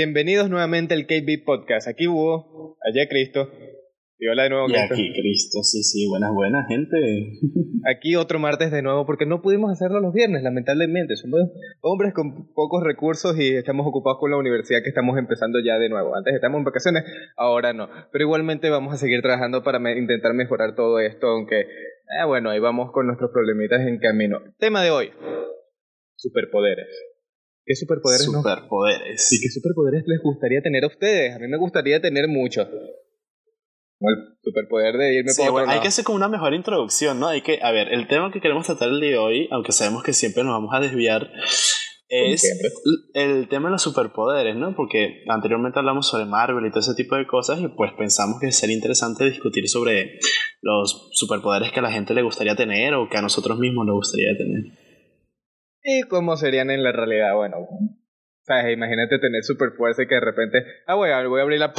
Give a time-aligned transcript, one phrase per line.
[0.00, 1.88] Bienvenidos nuevamente al KB Podcast.
[1.88, 3.48] Aquí Hugo, allá Cristo.
[4.18, 4.92] Y hola de nuevo, Y Cristo.
[4.92, 6.96] aquí, Cristo, sí, sí, buenas, buenas, gente.
[7.90, 11.16] Aquí otro martes de nuevo porque no pudimos hacerlo los viernes, lamentablemente.
[11.16, 11.40] Somos
[11.80, 15.88] hombres con pocos recursos y estamos ocupados con la universidad que estamos empezando ya de
[15.88, 16.14] nuevo.
[16.14, 17.04] Antes estamos en vacaciones,
[17.38, 17.88] ahora no.
[18.12, 22.50] Pero igualmente vamos a seguir trabajando para me- intentar mejorar todo esto, aunque, eh, bueno,
[22.50, 24.40] ahí vamos con nuestros problemitas en camino.
[24.58, 25.10] Tema de hoy.
[26.16, 26.86] Superpoderes.
[27.66, 29.32] ¿Qué superpoderes Superpoderes.
[29.32, 31.34] ¿Y qué superpoderes les gustaría tener a ustedes?
[31.34, 32.68] A mí me gustaría tener muchos.
[33.98, 37.18] Como el superpoder de irme Sí, por bueno, hay que hacer como una mejor introducción,
[37.18, 37.26] ¿no?
[37.26, 40.04] Hay que, a ver, el tema que queremos tratar el día de hoy, aunque sabemos
[40.04, 41.28] que siempre nos vamos a desviar,
[42.08, 42.44] es
[43.14, 44.76] el tema de los superpoderes, ¿no?
[44.76, 48.52] Porque anteriormente hablamos sobre Marvel y todo ese tipo de cosas y pues pensamos que
[48.52, 50.20] sería interesante discutir sobre
[50.60, 53.96] los superpoderes que a la gente le gustaría tener o que a nosotros mismos nos
[53.96, 54.85] gustaría tener.
[55.88, 57.36] ¿Y cómo serían en la realidad?
[57.36, 57.58] Bueno,
[58.42, 58.74] ¿sabes?
[58.74, 61.72] Imagínate tener superfuerza y que de repente, ah, voy a, voy a abrir la...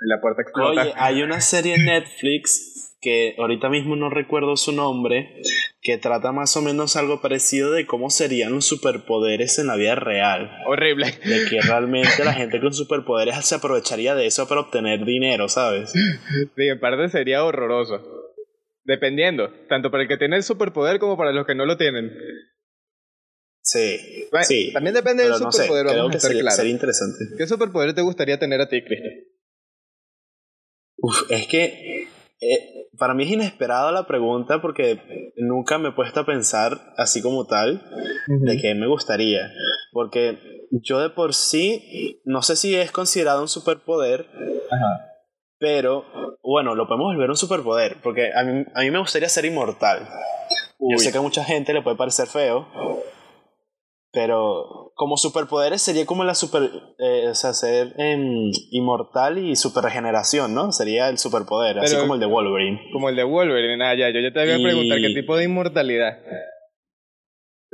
[0.00, 0.82] la puerta explota.
[0.82, 5.40] Oye, hay una serie en Netflix que ahorita mismo no recuerdo su nombre,
[5.80, 9.94] que trata más o menos algo parecido de cómo serían los superpoderes en la vida
[9.94, 10.50] real.
[10.66, 11.06] Horrible.
[11.24, 15.90] De que realmente la gente con superpoderes se aprovecharía de eso para obtener dinero, ¿sabes?
[15.90, 18.04] Sí, en parte sería horroroso.
[18.84, 22.12] Dependiendo, tanto para el que tiene el superpoder como para los que no lo tienen.
[23.70, 24.72] Sí, Bueno, sí.
[24.72, 26.56] También depende del Pero no sé, superpoder, vamos a que estar sería, claros.
[26.56, 27.24] sería interesante.
[27.36, 29.08] ¿Qué superpoder te gustaría tener a ti, Cristo?
[31.00, 32.08] Uf, es que
[32.40, 37.20] eh, para mí es inesperada la pregunta porque nunca me he puesto a pensar así
[37.20, 37.82] como tal
[38.26, 39.52] de qué me gustaría.
[39.92, 40.38] Porque
[40.70, 44.26] yo de por sí, no sé si es considerado un superpoder,
[44.70, 45.12] Ajá.
[45.58, 46.04] pero
[46.42, 47.96] bueno, lo podemos volver un superpoder.
[48.02, 50.08] Porque a mí, a mí me gustaría ser inmortal.
[50.80, 50.98] Yo Uy.
[51.00, 52.66] sé que a mucha gente le puede parecer feo.
[54.10, 56.70] Pero como superpoderes sería como la super.
[56.98, 60.72] eh, o sea, ser em, inmortal y super regeneración, ¿no?
[60.72, 62.80] Sería el superpoder, así como el de Wolverine.
[62.92, 65.44] Como el de Wolverine, ah, ya, yo ya te voy a preguntar qué tipo de
[65.44, 66.18] inmortalidad.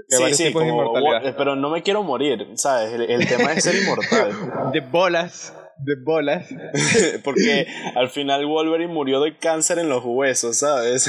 [0.09, 2.93] Tipos de como eh, pero no me quiero morir, ¿sabes?
[2.93, 4.33] El, el tema es ser inmortal.
[4.73, 6.49] De bolas, de bolas.
[7.25, 11.09] Porque al final Wolverine murió de cáncer en los huesos, ¿sabes?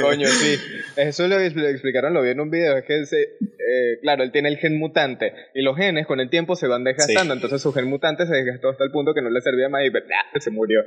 [0.00, 0.56] Coño, sí.
[0.96, 2.76] Eso lo expl- explicaron, lo vi en un video.
[2.76, 5.32] Es que, se, eh, claro, él tiene el gen mutante.
[5.54, 7.34] Y los genes con el tiempo se van desgastando.
[7.34, 7.38] Sí.
[7.38, 9.90] Entonces su gen mutante se desgastó hasta el punto que no le servía más y
[9.90, 10.02] ¡blah!
[10.38, 10.80] se murió.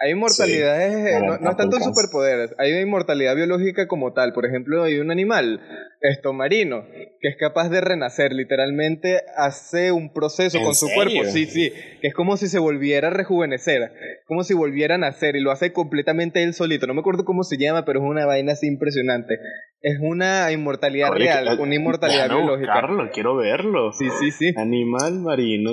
[0.00, 1.08] Hay inmortalidades, Sí.
[1.16, 4.32] eh, no, no es tanto el Apple superpoderes, hay una inmortalidad biológica como tal.
[4.32, 5.60] Por ejemplo, hay un animal,
[6.00, 6.84] esto marino,
[7.20, 11.02] que es capaz de renacer, literalmente hace un proceso ¿En con su serio?
[11.14, 13.92] cuerpo, sí, sí, que es como si se volviera a rejuvenecer,
[14.26, 16.86] como si volviera a nacer y lo hace completamente él solito.
[16.88, 19.38] No me acuerdo cómo se llama, pero es una vaina así impresionante.
[19.80, 22.72] Es una inmortalidad Oye, real, que- una inmortalidad déjame biológica.
[22.72, 23.92] buscarlo, quiero verlo.
[23.92, 24.52] Sí, sí, sí.
[24.56, 25.70] Animal marino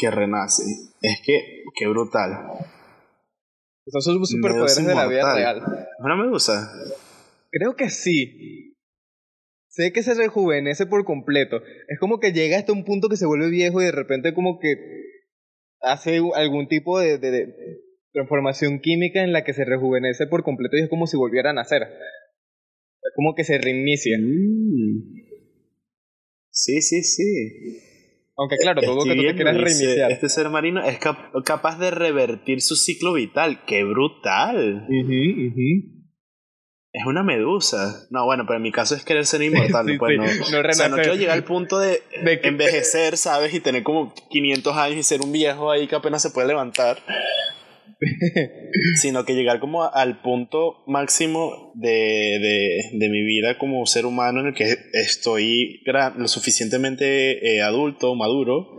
[0.00, 0.62] que renace.
[1.02, 2.30] Es que, qué brutal.
[3.90, 5.56] Son sus superpoderes de la vida real.
[5.58, 6.72] ¿Es una medusa?
[7.50, 8.74] Creo que sí.
[9.68, 11.58] Sé que se rejuvenece por completo.
[11.88, 14.58] Es como que llega hasta un punto que se vuelve viejo y de repente como
[14.58, 14.74] que
[15.80, 17.46] hace algún tipo de, de- de
[18.12, 21.54] transformación química en la que se rejuvenece por completo y es como si volviera a
[21.54, 21.82] nacer.
[21.82, 24.18] Es como que se reinicia.
[24.18, 25.14] Mm.
[26.50, 27.78] Sí, sí, sí.
[28.38, 30.12] Aunque claro, todo Estoy que tú te quieras reiniciar.
[30.12, 33.64] Este ser marino es cap- capaz de revertir su ciclo vital.
[33.66, 34.86] ¡Qué brutal!
[36.92, 38.06] Es una medusa.
[38.10, 39.86] No, bueno, pero en mi caso es querer ser inmortal.
[39.88, 40.24] Sí, pues sí, no.
[40.62, 43.52] no o sea, no quiero llegar al punto de, De que- envejecer, ¿sabes?
[43.54, 46.98] Y tener como 500 años y ser un viejo ahí que apenas se puede levantar.
[49.00, 54.40] sino que llegar como al punto máximo de, de, de mi vida como ser humano
[54.40, 58.76] en el que estoy lo suficientemente eh, adulto, maduro,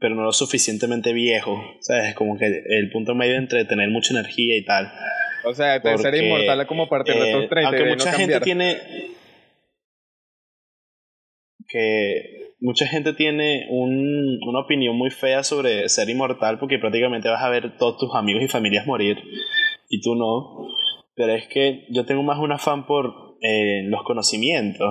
[0.00, 1.62] pero no lo suficientemente viejo.
[1.80, 2.14] ¿Sabes?
[2.14, 4.90] Como que el punto medio entre tener mucha energía y tal.
[5.44, 7.64] O sea, de ser Porque, inmortal es como a partir de Eh, tus 30 y
[7.64, 8.78] aunque no mucha gente tiene
[11.68, 17.42] que mucha gente tiene un- una opinión muy fea sobre ser inmortal porque prácticamente vas
[17.42, 19.18] a ver todos tus amigos y familias morir
[19.90, 20.66] y tú no
[21.14, 24.88] pero es que yo tengo más un afán por eh, los conocimientos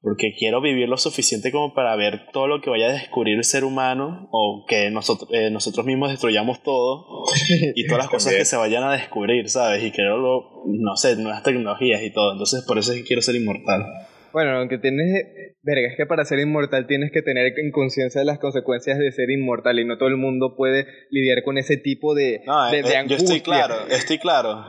[0.00, 3.44] porque quiero vivir lo suficiente como para ver todo lo que vaya a descubrir el
[3.44, 7.06] ser humano o que nosotros, eh, nosotros mismos destruyamos todo
[7.76, 9.84] y todas las cosas que se vayan a descubrir, ¿sabes?
[9.84, 12.32] Y quiero, lo, no sé, nuevas tecnologías y todo.
[12.32, 13.84] Entonces, por eso es que quiero ser inmortal.
[14.32, 15.26] Bueno, aunque tienes...
[15.62, 19.12] Verga, es que para ser inmortal tienes que tener en conciencia de las consecuencias de
[19.12, 22.78] ser inmortal y no todo el mundo puede lidiar con ese tipo de, No, de,
[22.78, 23.42] eh, de eh, yo estoy angustia.
[23.42, 24.64] claro, estoy claro.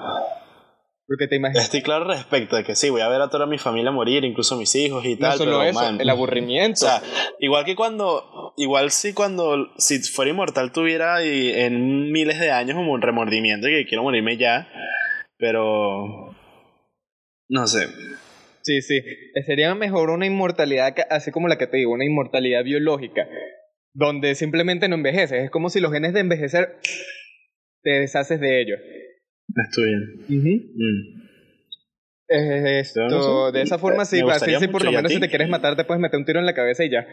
[1.07, 1.65] Porque te imaginas.
[1.65, 4.57] Estoy claro respecto de que sí, voy a ver a toda mi familia morir, incluso
[4.57, 5.31] mis hijos y tal.
[5.31, 6.85] No solo pero, eso, man, el aburrimiento.
[6.85, 7.01] O sea,
[7.39, 12.75] igual que cuando, igual si cuando, si fuera inmortal tuviera y en miles de años
[12.75, 14.69] como un remordimiento y que quiero morirme ya,
[15.37, 16.33] pero
[17.49, 17.87] no sé.
[18.63, 19.01] Sí, sí.
[19.45, 23.27] Sería mejor una inmortalidad, así como la que te digo, una inmortalidad biológica,
[23.93, 25.43] donde simplemente no envejeces.
[25.43, 26.77] Es como si los genes de envejecer
[27.83, 28.79] te deshaces de ellos.
[29.67, 30.63] Estoy bien.
[30.75, 31.23] Mm.
[32.29, 35.11] Esto, Pero no sé, de esa forma sí, así sí, por lo ¿y a menos
[35.11, 37.05] si te quieres matar te puedes meter un tiro en la cabeza y ya.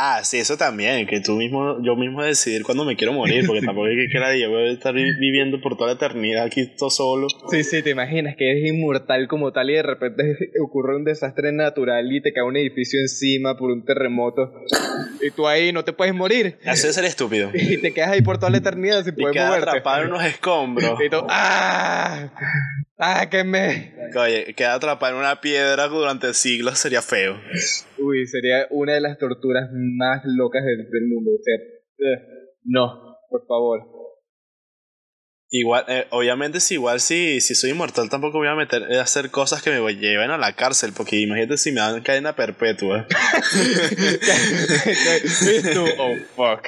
[0.00, 3.62] Ah, sí, eso también, que tú mismo, yo mismo decidir cuándo me quiero morir, porque
[3.66, 6.66] tampoco es que quiera yo voy a estar vi- viviendo por toda la eternidad aquí
[6.76, 7.26] todo solo.
[7.50, 10.22] Sí, sí, te imaginas que eres inmortal como tal y de repente
[10.62, 14.52] ocurre un desastre natural y te cae un edificio encima por un terremoto
[15.20, 17.50] y tú ahí no te puedes morir Así es ser estúpido.
[17.54, 19.70] y te quedas ahí por toda la eternidad sin Y poder queda moverte.
[19.70, 21.00] atrapado en unos escombros.
[21.04, 22.30] Y tú, ¡ah!
[22.98, 23.94] ¡Sáquenme!
[24.16, 27.40] Oye, queda atrapado en una piedra durante siglos sería feo.
[27.98, 31.30] Uy, sería una de las torturas más locas del, del mundo.
[31.30, 32.18] O sea, eh,
[32.64, 33.80] no, por favor.
[35.50, 39.30] Igual, eh, obviamente, si igual si, si soy inmortal, tampoco voy a meter a hacer
[39.30, 43.06] cosas que me lleven a la cárcel, porque imagínate si me dan cadena perpetua.
[45.98, 46.66] Oh, fuck.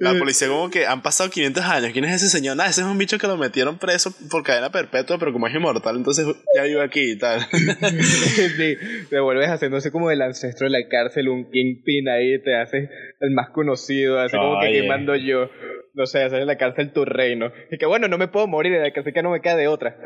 [0.00, 1.92] La policía como que han pasado 500 años.
[1.92, 2.56] ¿Quién es ese señor?
[2.56, 5.54] Nada, ese es un bicho que lo metieron preso por cadena perpetua, pero como es
[5.54, 6.26] inmortal, entonces
[6.56, 7.40] ya vive aquí y tal.
[7.50, 8.76] sí,
[9.08, 12.90] te vuelves haciéndose como el ancestro de la cárcel, un kingpin ahí, te haces
[13.20, 14.78] el más conocido, así como que Oye.
[14.80, 15.48] aquí mando yo.
[15.94, 17.52] No sé, hacer en la cárcel tu reino.
[17.70, 19.96] Y que bueno, no me puedo morir, así que no me queda de otra.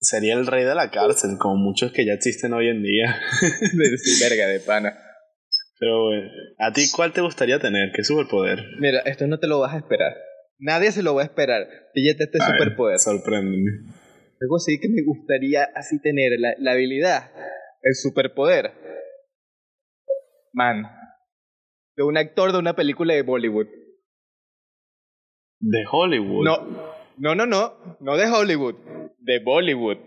[0.00, 3.18] Sería el rey de la cárcel, como muchos que ya existen hoy en día.
[3.40, 4.94] sí, verga de pana.
[5.78, 7.90] Pero bueno, ¿a ti cuál te gustaría tener?
[7.94, 8.58] ¿Qué superpoder?
[8.78, 10.14] Mira, esto no te lo vas a esperar.
[10.58, 11.66] Nadie se lo va a esperar.
[11.92, 12.98] Píllate este A ver, superpoder.
[12.98, 13.70] Sorpréndeme.
[14.40, 17.30] Algo así que me gustaría así tener, la, la habilidad,
[17.82, 18.72] el superpoder.
[20.52, 20.84] Man.
[21.96, 23.66] De un actor de una película de Bollywood.
[25.60, 26.44] De Hollywood.
[26.44, 27.98] No, no, no, no.
[28.00, 28.74] No de Hollywood.
[29.18, 29.98] De Bollywood.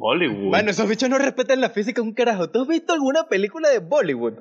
[0.00, 0.50] Hollywood.
[0.50, 2.50] Mano, esos bichos no respetan la física un carajo.
[2.50, 4.34] ¿Tú has visto alguna película de Bollywood?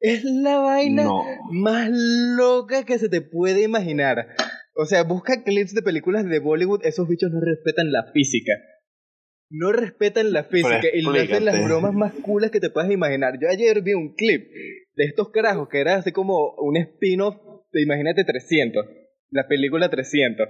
[0.00, 1.22] Es la vaina No.
[1.52, 4.26] más loca que se te puede imaginar.
[4.74, 8.52] O sea, busca clips de películas de Bollywood, esos bichos no respetan la física.
[9.50, 13.34] No respetan la física y le hacen las bromas más culas que te puedas imaginar.
[13.42, 14.42] Yo ayer vi un clip
[14.94, 17.34] de estos carajos que era así como un spin-off
[17.72, 18.86] de Imagínate 300,
[19.30, 20.46] la película 300.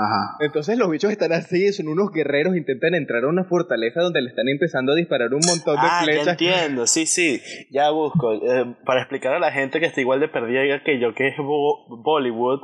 [0.00, 0.36] Ajá.
[0.38, 4.28] Entonces los bichos están así, son unos guerreros, intentan entrar a una fortaleza donde le
[4.28, 6.28] están empezando a disparar un montón de Ah, ya flechas.
[6.28, 7.40] entiendo, sí, sí,
[7.72, 8.32] ya busco.
[8.34, 11.36] Eh, para explicar a la gente que está igual de perdida que yo, que es
[11.38, 12.60] Bo- Bollywood,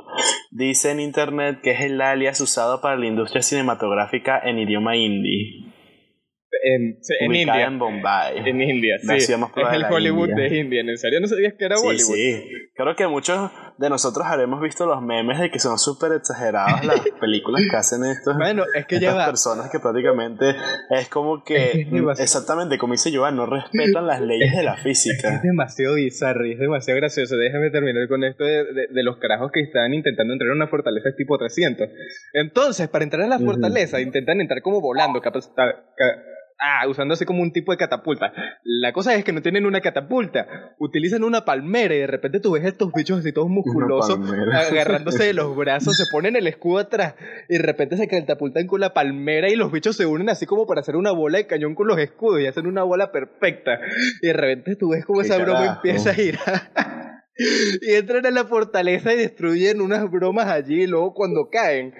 [0.51, 5.65] dice en internet que es el alias usado para la industria cinematográfica en idioma hindi,
[6.63, 7.65] En, en India.
[7.65, 8.37] en Bombay.
[8.49, 9.13] En India, sí.
[9.13, 10.49] Es el Hollywood India.
[10.49, 10.81] de India.
[10.81, 12.15] ¿En serio no sabías que era Sí, Bollywood?
[12.15, 12.43] sí.
[12.75, 16.99] Creo que muchos de nosotros habremos visto los memes de que son súper exageradas las
[17.19, 20.55] películas que hacen estos, Bueno, es que estas personas que prácticamente
[20.91, 25.35] es como que, demasiado- exactamente como dice Joan, no respetan las leyes de la física.
[25.35, 27.35] Es demasiado bizarro y es demasiado gracioso.
[27.35, 30.67] Déjame terminar con esto de, de- de los carajos que están intentando entrar a una
[30.67, 31.87] fortaleza tipo 300.
[32.33, 36.21] Entonces, para entrar a la fortaleza, intentan entrar como volando, capaz- ca- ca-
[36.59, 38.31] ah, usando así como un tipo de catapulta.
[38.63, 42.51] La cosa es que no tienen una catapulta, utilizan una palmera y de repente tú
[42.51, 44.19] ves a estos bichos así todos musculosos
[44.53, 47.15] agarrándose de los brazos, se ponen el escudo atrás
[47.49, 50.65] y de repente se catapultan con la palmera y los bichos se unen así como
[50.65, 53.79] para hacer una bola de cañón con los escudos y hacen una bola perfecta.
[54.21, 56.71] Y de repente tú ves como ¿Qué esa broma empieza a girar.
[57.81, 61.93] y entran a la fortaleza y destruyen unas bromas allí y luego cuando caen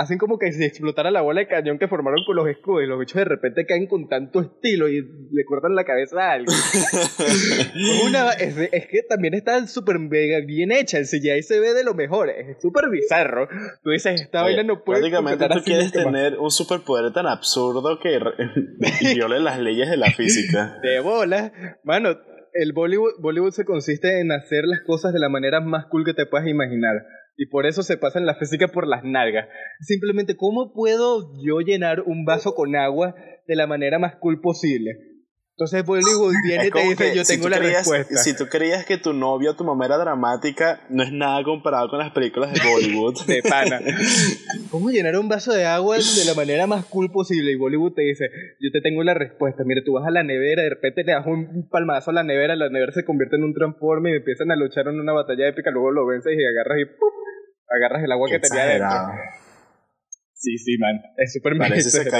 [0.00, 2.86] hacen como que si explotara la bola de cañón que formaron con los escudos y
[2.86, 6.56] los bichos de repente caen con tanto estilo y le cortan la cabeza a alguien.
[6.56, 11.84] Es una- es, es que también está súper bien hecha, el CGI se ve de
[11.84, 13.48] lo mejor, es súper bizarro.
[13.82, 16.04] Tú dices, esta Oye, vaina no puede prácticamente tú quieres más.
[16.04, 18.18] tener un superpoder tan absurdo que
[19.14, 20.78] viole las leyes de la física.
[20.82, 21.52] De bola,
[21.84, 22.10] mano,
[22.52, 26.14] el Bollywood, Bollywood se consiste en hacer las cosas de la manera más cool que
[26.14, 27.04] te puedas imaginar.
[27.36, 29.48] Y por eso se pasan la física por las nalgas.
[29.80, 33.14] Simplemente, ¿cómo puedo yo llenar un vaso con agua
[33.46, 34.90] de la manera más cool posible?
[35.56, 38.16] Entonces Bollywood viene y te dice, yo si tengo la creías- respuesta.
[38.16, 41.90] Si tú creías que tu novio o tu mamá era dramática, no es nada comparado
[41.90, 43.14] con las películas de Bollywood.
[43.26, 43.78] de pana.
[44.70, 47.52] ¿Cómo llenar un vaso de agua de la manera más cool posible?
[47.52, 48.24] Y Bollywood te dice,
[48.58, 49.62] yo te tengo la respuesta.
[49.66, 52.56] Mira, tú vas a la nevera, de repente le das un palmazo a la nevera,
[52.56, 55.70] la nevera se convierte en un transforme y empiezan a luchar en una batalla épica,
[55.70, 57.10] luego lo vences y agarras y ¡pum!
[57.70, 59.14] Agarras el agua que tenía adentro.
[60.34, 61.00] Sí, sí, man.
[61.18, 62.10] Es súper parece,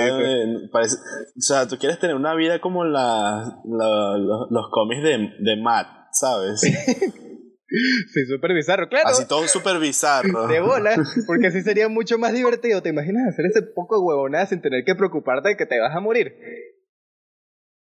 [0.71, 4.19] parece O sea, tú quieres tener una vida como la, la
[4.51, 6.61] los, cómics de, de Matt, ¿sabes?
[7.71, 9.11] Sí, súper bizarro, claro.
[9.11, 10.49] Así todo súper bizarro.
[10.49, 10.97] De bola,
[11.29, 12.83] porque así sería mucho más divertido.
[12.83, 15.95] ¿Te imaginas hacer ese poco de huevonada sin tener que preocuparte de que te vas
[15.95, 16.35] a morir?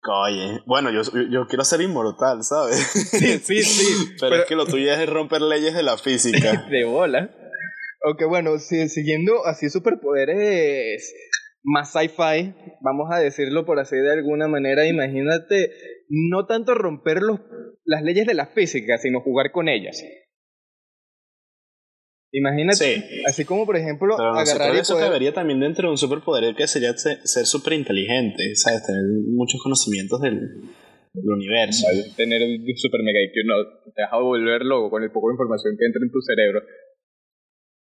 [0.02, 1.00] Oye, bueno, yo,
[1.30, 2.78] yo quiero ser inmortal, ¿sabes?
[2.78, 4.14] Sí, sí, sí.
[4.20, 6.66] pero, es que lo tuyo es romper leyes de la física.
[6.70, 7.30] De bola.
[8.02, 11.14] Aunque bueno, si, siguiendo así superpoderes
[11.62, 15.70] más sci-fi, vamos a decirlo por así de alguna manera, imagínate
[16.08, 17.40] no tanto romper los,
[17.84, 20.02] las leyes de la física, sino jugar con ellas.
[22.32, 26.68] Imagínate, así como por ejemplo, Pero agarrar eso cabería también dentro de un superpoder que
[26.68, 28.86] sería ser súper inteligente, ¿sabes?
[28.86, 30.38] Tener muchos conocimientos del,
[31.12, 31.88] universo.
[32.16, 33.54] Tener un super mega IQ, no,
[33.92, 36.62] te deja volver loco con el poco de información que entra en tu cerebro.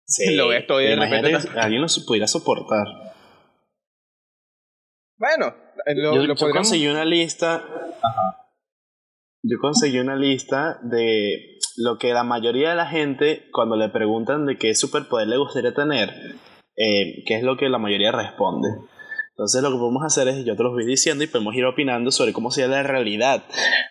[0.08, 2.88] Sí, lo ves todo y de repente alguien lo pudiera soportar.
[5.18, 5.54] Bueno,
[5.86, 7.56] eh, lo, yo, conseguí una lista.
[8.02, 8.50] Ajá.
[9.44, 14.46] Yo conseguí una lista de lo que la mayoría de la gente, cuando le preguntan
[14.46, 16.10] de qué superpoder le gustaría tener,
[16.76, 18.68] eh, qué es lo que la mayoría responde.
[19.38, 22.10] Entonces lo que podemos hacer es, yo te los voy diciendo y podemos ir opinando
[22.10, 23.44] sobre cómo sería la realidad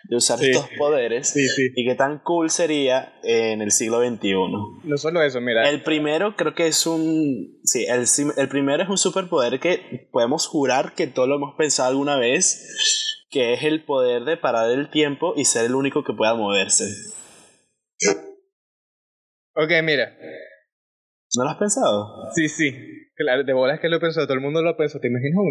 [0.03, 4.33] de usar estos poderes y qué tan cool sería en el siglo XXI.
[4.83, 5.69] No solo eso, mira.
[5.69, 7.61] El primero creo que es un...
[7.63, 8.03] Sí, el,
[8.35, 13.25] el primero es un superpoder que podemos jurar que todos lo hemos pensado alguna vez,
[13.29, 16.83] que es el poder de parar el tiempo y ser el único que pueda moverse.
[19.55, 20.13] Ok, mira.
[21.37, 22.31] ¿No lo has pensado?
[22.35, 22.75] Sí, sí.
[23.17, 25.01] Claro, de bolas que lo he pensado, todo el mundo lo ha pensado.
[25.01, 25.41] ¿Te imaginas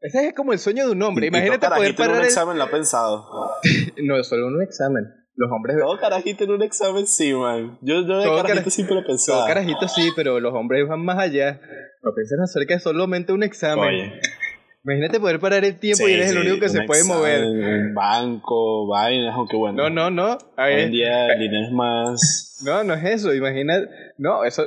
[0.00, 1.26] Ese es como el sueño de un hombre.
[1.26, 2.14] Imagínate poder parar.
[2.14, 3.26] en un examen lo ha pensado.
[4.04, 5.04] no, solo en un examen.
[5.34, 5.76] Los hombres.
[5.76, 7.78] Todo carajito en un examen sí, man.
[7.82, 9.40] Yo, yo de carajito siempre lo he pensado.
[9.40, 11.60] Todo carajito sí, pero los hombres van más allá.
[12.02, 13.84] No piensan acerca de solamente un examen.
[13.84, 14.20] Oye.
[14.86, 17.42] Imagínate poder parar el tiempo y eres el único que se puede mover.
[17.42, 19.82] Un banco, vainas, aunque bueno.
[19.82, 20.38] No, no, no.
[20.56, 22.42] Hoy en día el dinero es más.
[22.64, 23.34] No, no es eso.
[23.34, 23.86] Imagínate.
[24.16, 24.66] No, eso.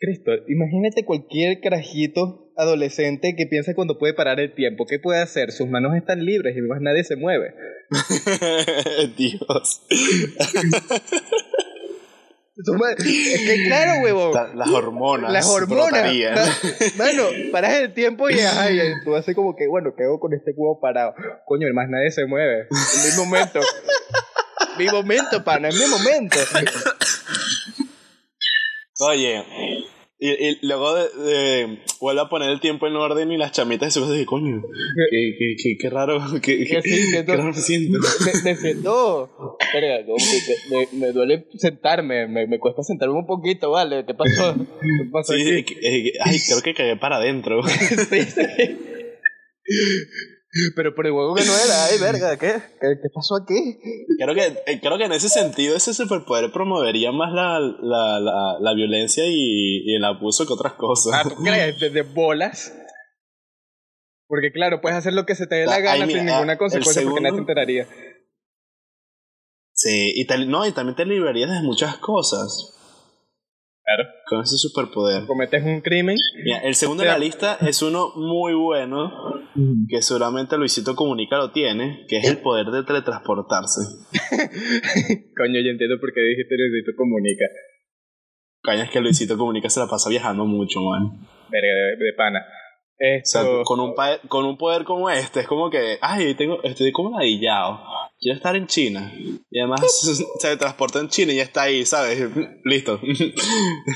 [0.00, 4.86] Cristo, imagínate cualquier carajito adolescente que piensa cuando puede parar el tiempo.
[4.86, 5.52] ¿Qué puede hacer?
[5.52, 7.54] Sus manos están libres y más nadie se mueve.
[9.16, 9.82] Dios.
[12.58, 14.32] Es que claro, huevo.
[14.54, 15.32] las hormonas.
[15.32, 16.12] Las hormonas.
[16.96, 20.52] Bueno, paras el tiempo y, ay, tú haces como que, bueno, ¿qué hago con este
[20.56, 21.14] huevo parado?
[21.46, 22.66] Coño, más nadie se mueve.
[22.70, 23.60] En mi momento.
[24.78, 26.38] mi momento, pana, es mi momento.
[29.00, 29.44] Oye,
[30.20, 33.96] y, y luego de, de, vuelve a poner el tiempo en orden y las chamitas
[33.96, 34.62] y se de coño,
[35.10, 37.98] qué, qué, qué, qué raro, qué, qué, siento, qué raro me siento.
[38.44, 39.30] Me, siento,
[40.70, 44.04] me, me, duele sentarme, me, me cuesta sentarme un poquito, ¿vale?
[44.06, 44.54] ¿Qué pasó?
[44.56, 45.76] ¿Qué pasó sí, aquí?
[46.20, 47.62] ay, creo que cagué para adentro.
[47.62, 48.76] sí, sí.
[50.74, 52.54] Pero por el huevo que no era, ay, verga, ¿qué?
[52.80, 53.78] ¿Qué, pasó aquí?
[54.18, 58.56] Creo que, eh, creo que en ese sentido ese superpoder promovería más la, la, la,
[58.58, 61.12] la violencia y, y, el abuso que otras cosas.
[61.14, 61.78] Ah, ¿tú crees?
[61.78, 62.74] ¿Desde bolas?
[64.26, 67.20] Porque claro, puedes hacer lo que se te dé la gana sin ninguna consecuencia porque
[67.20, 67.88] nadie te enteraría.
[69.74, 72.77] Sí, y, no, y también te librarías de muchas cosas.
[73.88, 74.10] Claro.
[74.26, 75.26] Con ese superpoder.
[75.26, 76.18] Cometes un crimen.
[76.44, 79.10] Mira, el segundo de la lista es uno muy bueno,
[79.88, 83.80] que seguramente Luisito Comunica lo tiene, que es el poder de teletransportarse.
[85.36, 87.46] Coño, yo entiendo por qué dijiste Luisito Comunica.
[88.62, 91.26] Coño, es que Luisito Comunica se la pasa viajando mucho, man.
[91.48, 91.68] Verga,
[91.98, 92.44] de, pana.
[93.64, 93.94] con un,
[94.28, 97.80] con un poder como este, es como que, ay, tengo, estoy como ladillado
[98.20, 99.12] quiero estar en China.
[99.50, 99.80] Y además
[100.38, 102.20] se transporta en China y ya está ahí, ¿sabes?
[102.64, 103.00] Listo.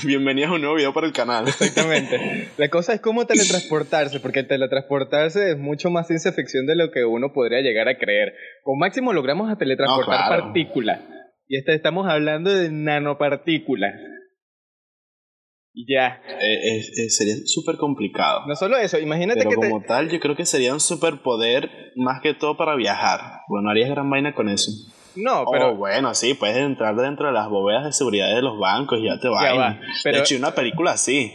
[0.05, 1.47] Bienvenidos a un nuevo video para el canal.
[1.47, 2.49] Exactamente.
[2.57, 7.05] La cosa es cómo teletransportarse, porque teletransportarse es mucho más ciencia ficción de lo que
[7.05, 8.33] uno podría llegar a creer.
[8.63, 11.01] Con máximo logramos a teletransportar partículas.
[11.47, 13.93] Y este, estamos hablando de nanopartículas.
[15.75, 16.21] Ya.
[16.39, 18.45] Eh, eh, sería súper complicado.
[18.47, 19.55] No solo eso, imagínate Pero que.
[19.55, 23.41] como tal, yo creo que sería un superpoder más que todo para viajar.
[23.47, 24.71] Bueno, harías gran vaina con eso.
[25.15, 25.69] No, pero.
[25.69, 29.05] Oh, bueno, sí, puedes entrar dentro de las bóvedas de seguridad de los bancos y
[29.05, 29.53] ya te va.
[29.53, 30.17] Va, pero...
[30.17, 31.31] De hecho, una película así.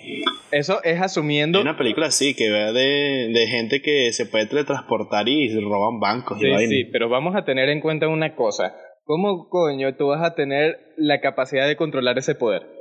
[0.50, 1.61] Eso es asumiendo.
[1.61, 6.38] una película así, que vea de, de gente que se puede teletransportar y roban bancos
[6.40, 8.75] sí, y Sí, pero vamos a tener en cuenta una cosa.
[9.04, 12.78] ¿Cómo coño tú vas a tener la capacidad de controlar ese poder?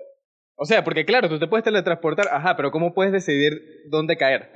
[0.58, 3.54] O sea, porque claro, tú te puedes teletransportar, ajá, pero ¿cómo puedes decidir
[3.90, 4.50] dónde caer?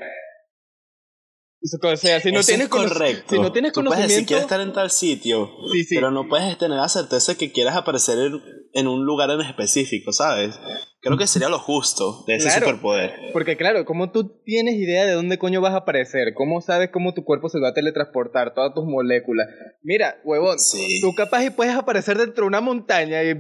[1.84, 3.36] O sea, si no tienes correcto.
[3.36, 4.08] Si no tienes conocimiento.
[4.08, 5.52] Puedes decir, quieres estar en tal sitio,
[5.92, 8.32] pero no puedes tener la certeza que quieras aparecer
[8.74, 10.60] en, un lugar en específico, ¿sabes?
[11.04, 12.66] Creo que sería lo justo de ese Claro.
[12.68, 13.12] superpoder.
[13.34, 17.16] Porque claro, como tú tienes idea de dónde coño vas a aparecer, cómo sabes cómo
[17.16, 19.48] tu cuerpo se va a teletransportar, todas tus moléculas.
[19.82, 21.02] Mira, huevón, Sí.
[21.02, 23.34] tú capaz y puedes aparecer dentro de una montaña y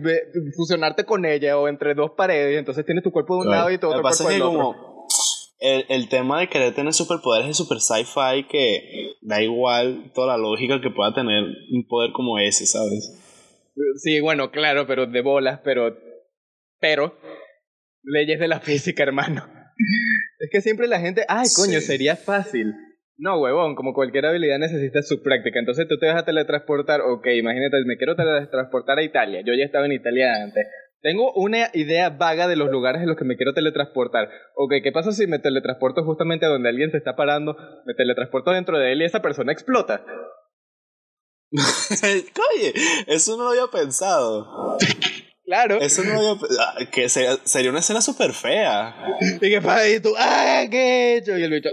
[0.57, 3.57] fusionarte con ella o entre dos paredes, y entonces tienes tu cuerpo de un Claro.
[3.59, 4.57] lado y tu otro cuerpo del otro.
[4.57, 4.91] como
[5.59, 10.37] el, el tema de querer tener superpoderes es super sci-fi que da igual toda la
[10.37, 13.15] lógica que pueda tener un poder como ese, ¿sabes?
[14.01, 15.95] Sí, bueno, claro, pero de bolas, pero.
[16.79, 17.15] Pero.
[18.03, 19.45] Leyes de la física, hermano.
[20.39, 21.25] Es que siempre la gente.
[21.27, 21.85] Ay, coño, Sí.
[21.87, 22.73] sería fácil.
[23.17, 25.59] No, huevón, como cualquier habilidad necesita su práctica.
[25.59, 27.01] Entonces tú te vas a teletransportar.
[27.01, 29.41] Ok, imagínate, me quiero teletransportar a Italia.
[29.45, 30.65] Yo ya estaba en Italia antes.
[31.01, 34.29] Tengo una idea vaga de los lugares en los que me quiero teletransportar.
[34.55, 37.55] Ok, ¿qué pasa si me teletransporto justamente a donde alguien se está parando?
[37.85, 40.03] Me teletransporto dentro de él y esa persona explota.
[41.51, 42.73] Oye,
[43.07, 44.77] eso no lo había pensado.
[45.51, 45.81] Claro.
[45.81, 46.77] Eso no había pensado.
[46.89, 48.95] Que sería, sería una escena súper fea.
[49.19, 51.37] Y que pasa y tú, ¡ah, qué he hecho!
[51.37, 51.67] Y el bicho,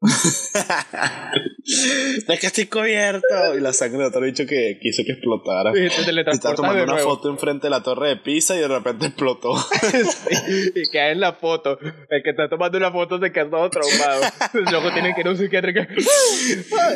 [2.28, 3.26] es que estoy cubierto.
[3.56, 5.70] Y la sangre de otro bicho que quiso que explotara.
[5.70, 8.68] Y te está tomando de una foto enfrente de la torre de Pisa y de
[8.68, 9.54] repente explotó.
[9.88, 11.78] Sí, y queda en la foto.
[12.10, 14.22] El que está tomando la foto se queda todo traumado.
[14.70, 15.72] Luego tienen que ir a un psiquiatra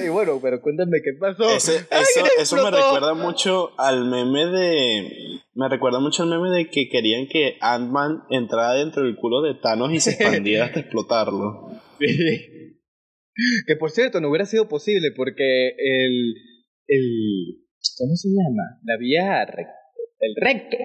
[0.05, 1.51] y bueno, pero cuéntame qué pasó.
[1.51, 5.41] Ese- eso, eso me recuerda mucho al meme de.
[5.55, 9.55] Me recuerda mucho al meme de que querían que Ant-Man entrara dentro del culo de
[9.55, 11.71] Thanos y se expandiera hasta explotarlo.
[12.01, 12.52] Sí.
[13.67, 16.35] Que por cierto, no hubiera sido posible porque el...
[16.87, 17.59] el
[17.99, 18.81] ¿Cómo se llama?
[18.85, 19.73] La vía recta.
[20.21, 20.77] El recto.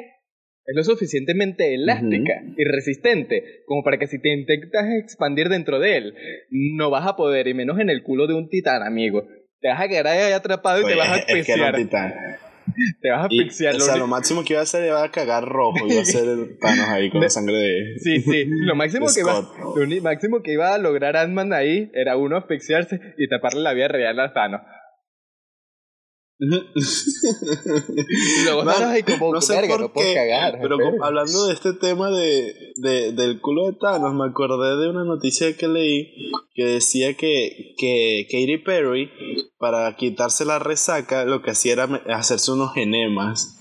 [0.65, 5.95] Es lo suficientemente elástica y resistente como para que si te intentas expandir dentro de
[5.97, 6.13] él,
[6.49, 9.25] no vas a poder, y menos en el culo de un titán, amigo.
[9.61, 11.69] Te vas a quedar ahí atrapado y Oye, te vas a es- es que era
[11.69, 12.39] un asfixiar.
[13.01, 13.75] Te vas a asfixiar.
[13.75, 15.87] o sea, único- lo máximo que iba a hacer iba a cagar rojo.
[15.87, 17.99] Iba a el Thanos ahí con De- sangre de.
[17.99, 18.45] Sí, sí.
[18.47, 19.41] Lo máximo que iba,
[19.75, 23.87] lo máximo que iba a lograr Ant-Man ahí era uno asfixiarse y taparle la vía
[23.87, 24.61] real a Thanos.
[28.45, 30.59] Luego Man, ahí como, no sé verga, por no qué, cagar.
[30.61, 30.91] Pero espera".
[30.91, 35.03] como- hablando de este tema de, de- del culo de Thanos, me acordé de una
[35.03, 36.13] noticia que leí
[36.53, 39.09] que decía que, que Katy Perry,
[39.57, 41.83] para quitarse la resaca, lo que hacía era
[42.15, 43.55] hacerse unos enemas.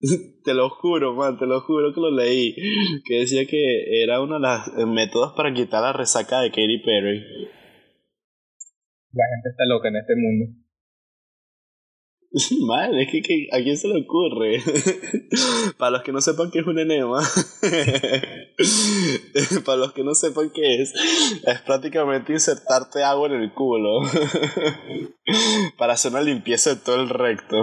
[0.44, 2.54] te lo juro, man, te lo juro que lo leí.
[3.04, 6.78] Que decía que era uno de los eh, métodos para quitar la resaca de Katy
[6.84, 7.22] Perry.
[9.12, 10.46] La gente está loca en este mundo.
[12.66, 14.58] Man, es que, que- ¿a quién se le ocurre?
[15.78, 17.18] Para los que no sepan qué es un enema,
[19.64, 20.92] para los que no sepan qué es,
[21.46, 24.00] es prácticamente insertarte agua en el culo
[25.78, 27.56] para hacer una limpieza de todo el recto.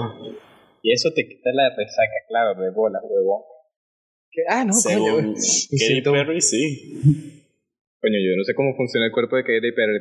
[0.82, 3.44] Y eso te quita la resaca, claro, de bolas, huevón.
[4.50, 6.12] Ah, no, Según coño.
[6.12, 7.37] Perry, sí.
[8.00, 9.94] Coño, yo no sé cómo funciona el cuerpo de Katy pero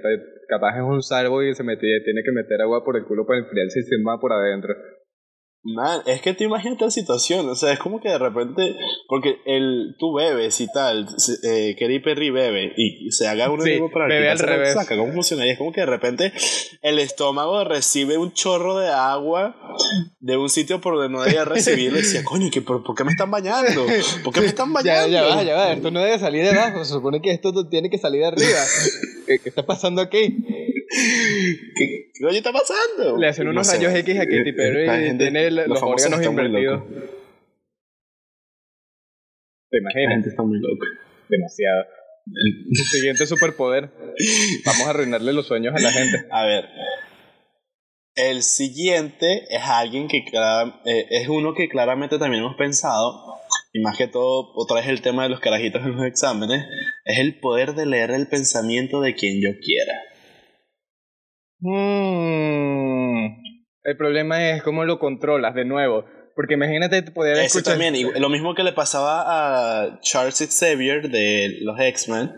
[0.49, 3.41] Capaz es un salvo y se mete, tiene que meter agua por el culo para
[3.41, 4.75] enfriarse y se va por adentro.
[5.75, 8.77] Man, es que te imaginas la situación, o sea, es como que de repente,
[9.09, 11.09] porque el, tú bebes y tal,
[11.43, 14.75] eh, Katy Perry bebe y se haga un Sí, para bebe al revés.
[14.75, 15.55] resaca, ¿cómo funcionaría?
[15.55, 16.33] Es como que de repente
[16.83, 19.57] el estómago recibe un chorro de agua
[20.21, 23.03] de un sitio por donde no debía recibirlo y decía, coño, ¿qué, por, por qué
[23.05, 23.87] me están bañando?
[24.23, 25.09] ¿Por qué me están Ya, bañando?
[25.11, 25.73] ya va, ya va.
[25.73, 26.85] Esto no debe salir de abajo.
[26.85, 28.59] Se supone que esto tiene que salir de arriba.
[29.27, 30.45] ¿Qué, qué está pasando aquí?
[30.89, 33.17] ¿Qué, qué coño está pasando?
[33.19, 36.25] Le hacen No unos sé, rayos X a Katy Perry la y tiene los órganos
[36.25, 36.83] invertidos.
[39.71, 40.13] ¿Te La imaginas?
[40.15, 40.87] gente está muy loca.
[41.29, 41.85] Demasiado.
[42.27, 43.91] El siguiente superpoder.
[44.65, 46.25] Vamos a arruinarle los sueños a la gente.
[46.31, 46.65] A ver.
[48.15, 53.37] El siguiente es alguien que clara- eh, es uno que claramente también hemos pensado,
[53.75, 56.65] y más que todo, otra vez el tema de los carajitos en los exámenes,
[57.05, 59.93] es el poder de leer el pensamiento de quien yo quiera.
[61.61, 63.43] Mm.
[63.85, 66.05] El problema es cómo lo controlas de nuevo.
[66.35, 67.75] Porque imagínate poder Eso escuchar.
[67.79, 69.23] también, y lo mismo que le pasaba
[69.85, 72.31] a Charles Xavier de los X-Men,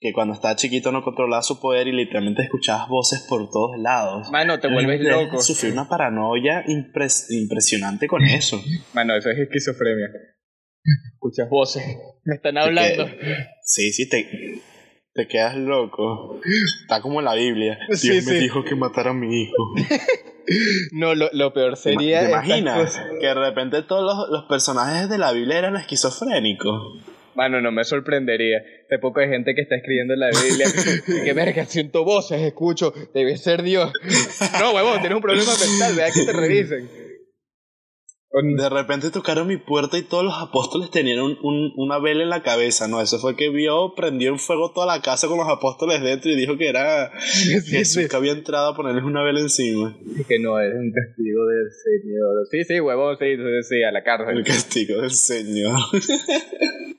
[0.00, 4.30] que cuando estaba chiquito no controlaba su poder y literalmente escuchabas voces por todos lados.
[4.30, 5.42] Mano, te vuelves loco.
[5.42, 8.58] Sufrir una paranoia impres- impresionante con eso.
[8.94, 10.06] Mano, eso es esquizofrenia.
[11.12, 11.84] Escuchas voces.
[12.24, 13.08] Me están hablando.
[13.62, 14.26] Sí, sí, te,
[15.18, 16.40] te quedas loco.
[16.80, 17.76] Está como en la Biblia.
[17.88, 18.34] Dios Sí, me sí.
[18.38, 19.74] dijo que matara a mi hijo.
[20.92, 22.20] No, lo, lo peor sería.
[22.22, 22.98] ¿Te imaginas?
[23.20, 27.04] Que de repente todos los, los personajes de la Biblia eran esquizofrénicos.
[27.34, 28.62] Mano, no me sorprendería.
[28.86, 30.66] Hace poco hay gente que está escribiendo en la Biblia.
[31.06, 33.92] y que verga, siento voces, escucho, debe ser Dios.
[34.58, 36.88] No, huevón, tienes un problema mental, vea que te revisen.
[38.30, 42.28] De repente tocaron mi puerta y todos los apóstoles tenían un, un, una vela en
[42.28, 43.00] la cabeza, ¿no?
[43.00, 46.36] Eso fue que vio, prendió en fuego toda la casa con los apóstoles dentro y
[46.36, 49.96] dijo que era Jesús que había entrado a ponerles una vela encima.
[50.04, 52.46] Y que no, es un castigo del Señor.
[52.50, 54.36] Sí, sí, huevón, sí, sí, sí, a la cárcel.
[54.36, 55.78] El castigo del Señor.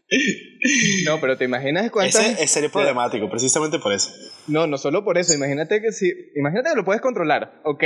[1.05, 2.15] No, pero te imaginas cuántas...
[2.15, 4.09] Ese es serio problemático, precisamente por eso.
[4.47, 5.33] No, no solo por eso.
[5.33, 6.11] Imagínate que si...
[6.35, 7.61] Imagínate que lo puedes controlar.
[7.63, 7.83] Ok.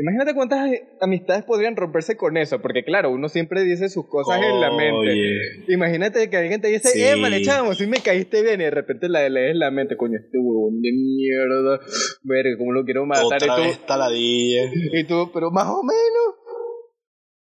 [0.00, 4.60] Imagínate cuántas amistades podrían romperse con eso, porque claro, uno siempre dice sus cosas en
[4.60, 5.64] la mente.
[5.66, 9.08] Imagínate que alguien te dice, eh, vale, chamo, si me caíste bien, y de repente
[9.08, 11.80] la lees en la mente, coño, este huevón de mierda,
[12.22, 13.24] ver cómo lo quiero matar.
[13.24, 14.70] Otra y tú, vez taladilla.
[14.92, 16.34] Y tú, pero más o menos.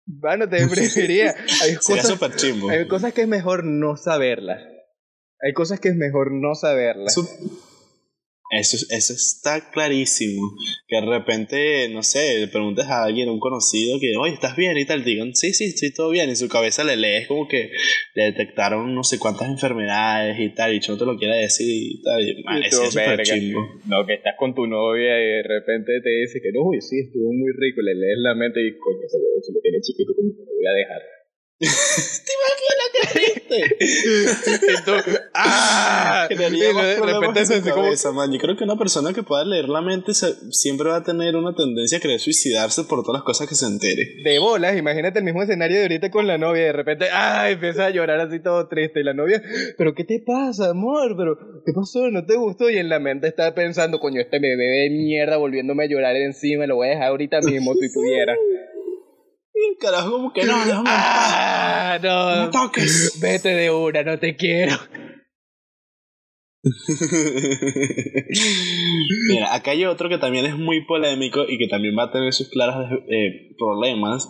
[0.04, 1.35] Bueno, te preferiría.
[1.62, 4.62] Hay Sería cosas, hay cosas que es mejor no saberlas.
[5.40, 7.16] Hay cosas que es mejor no saberlas.
[7.16, 7.26] Eso,
[8.59, 10.55] eso, eso está clarísimo.
[10.88, 14.57] Que de repente, no sé, le preguntas a alguien, a un conocido, que, oye, ¿estás
[14.57, 14.77] bien?
[14.77, 16.29] Y tal, digan, sí, sí, estoy todo bien.
[16.29, 17.71] Y en su cabeza le lees como que
[18.14, 21.67] le detectaron no sé cuántas enfermedades y tal, y yo no te lo quiera decir
[21.69, 22.29] y tal.
[22.29, 23.61] Y, man, Y eso es chimbo.
[23.87, 27.01] No, que estás con tu novia y de repente te dice que no, uy, sí,
[27.01, 27.83] estuvo muy rico.
[27.83, 30.73] Le lees la mente y coño, se lo tiene chiquito, como te lo voy a
[30.73, 31.13] dejar.
[31.59, 31.67] ¿Te
[32.37, 33.75] imaginas?
[34.81, 34.93] Y tú,
[35.35, 36.27] ¡ah!
[36.29, 37.75] De repente hace como.
[37.85, 38.33] cabeza, man.
[38.33, 41.37] Yo creo que una persona que pueda leer la mente se- siempre va a tener
[41.37, 44.03] una tendencia a querer suicidarse por todas las cosas que se entere.
[44.25, 47.49] De bolas, imagínate el mismo escenario de ahorita con la novia de repente, ¡ah!
[47.51, 49.01] Empieza a llorar así todo triste.
[49.01, 49.40] Y la novia,
[49.79, 51.14] ¿pero qué te pasa, amor?
[51.17, 52.11] ¿Pero qué pasó?
[52.11, 52.69] ¿No te gustó?
[52.69, 56.67] Y en la mente está pensando, coño, este bebé de mierda volviéndome a llorar encima,
[56.67, 58.35] lo voy a dejar ahorita mismo si pudiera.
[59.81, 60.88] Carajo, como que no, déjame.
[60.90, 61.99] ¡Ah!
[62.03, 63.19] No No, toques.
[63.21, 64.77] vete de una, no te quiero.
[69.29, 72.33] Mira, acá hay otro que también es muy polémico y que también va a tener
[72.33, 74.27] sus claros eh, problemas.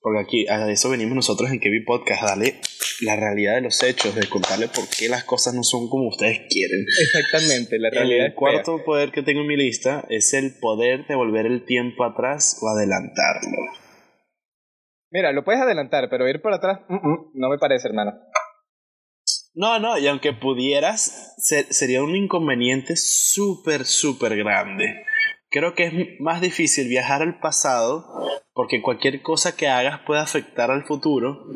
[0.00, 2.60] Porque aquí, a eso venimos nosotros en Kevin Podcast, a darle
[3.00, 6.40] la realidad de los hechos, de contarle por qué las cosas no son como ustedes
[6.50, 6.84] quieren.
[7.00, 11.06] Exactamente, la realidad El es cuarto poder que tengo en mi lista es el poder
[11.06, 13.56] de volver el tiempo atrás o adelantarlo.
[15.14, 18.14] Mira, lo puedes adelantar, pero ir para atrás, mm, mm, no me parece, hermano.
[19.54, 25.04] No, no, y aunque pudieras, ser- sería un inconveniente súper, súper grande.
[25.50, 28.04] Creo que es más difícil viajar al pasado
[28.54, 31.46] porque cualquier cosa que hagas puede afectar al futuro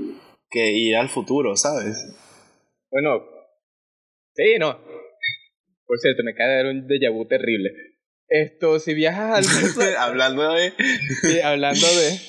[0.51, 1.97] que ir al futuro, ¿sabes?
[2.93, 3.25] Bueno,
[4.35, 4.79] sí, no.
[5.85, 7.71] Por cierto, me acaba de dar un déjà vu terrible.
[8.29, 9.33] Esto, si viajas
[9.79, 10.73] al Hablando de...
[11.23, 12.21] Sí, hablando de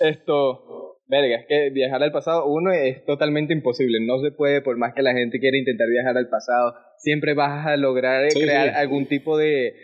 [0.00, 0.71] esto,
[1.12, 4.94] verga, es que viajar al pasado, uno es totalmente imposible, no se puede, por más
[4.94, 8.70] que la gente quiera intentar viajar al pasado, siempre vas a lograr eh, Sí, crear
[8.70, 8.74] sí.
[8.76, 9.74] algún tipo de,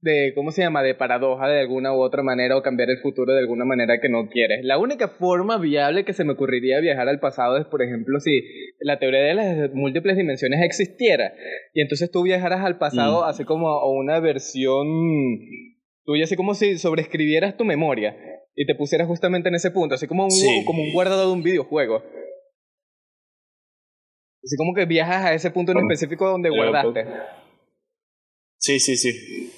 [0.00, 3.32] de, ¿cómo se llama?, de paradoja de alguna u otra manera o cambiar el futuro
[3.32, 4.64] de alguna manera que no quieres.
[4.64, 8.42] La única forma viable que se me ocurriría viajar al pasado es, por ejemplo, si
[8.80, 11.32] la teoría de las múltiples dimensiones existiera
[11.72, 13.28] y entonces tú viajaras al pasado Mm.
[13.28, 14.88] así como a una versión
[16.04, 18.16] tuya, así como si sobreescribieras tu memoria
[18.54, 20.64] y te pusieras justamente en ese punto, así como un, Sí.
[20.64, 22.02] como un guardado de un videojuego.
[24.42, 27.06] Así como que viajas a ese punto en específico donde guardaste.
[28.58, 29.50] Sí, sí, sí.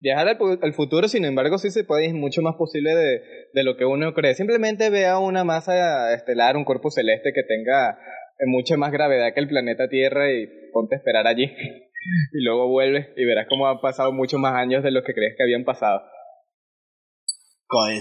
[0.00, 3.22] Viajar al, futuro, sin embargo, sí se puede, es mucho más posible de,
[3.54, 4.34] de lo que uno cree.
[4.34, 7.92] Simplemente vea una masa estelar, un cuerpo celeste que tenga
[8.38, 11.44] eh, mucha más gravedad que el planeta Tierra y ponte a esperar allí.
[12.32, 15.34] y luego vuelves y verás cómo han pasado muchos más años de los que crees
[15.36, 16.02] que habían pasado.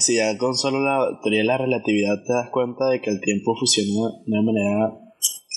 [0.08, 3.56] Ya con solo la teoría de la relatividad te das cuenta de que el tiempo
[3.58, 4.91] funciona de una manera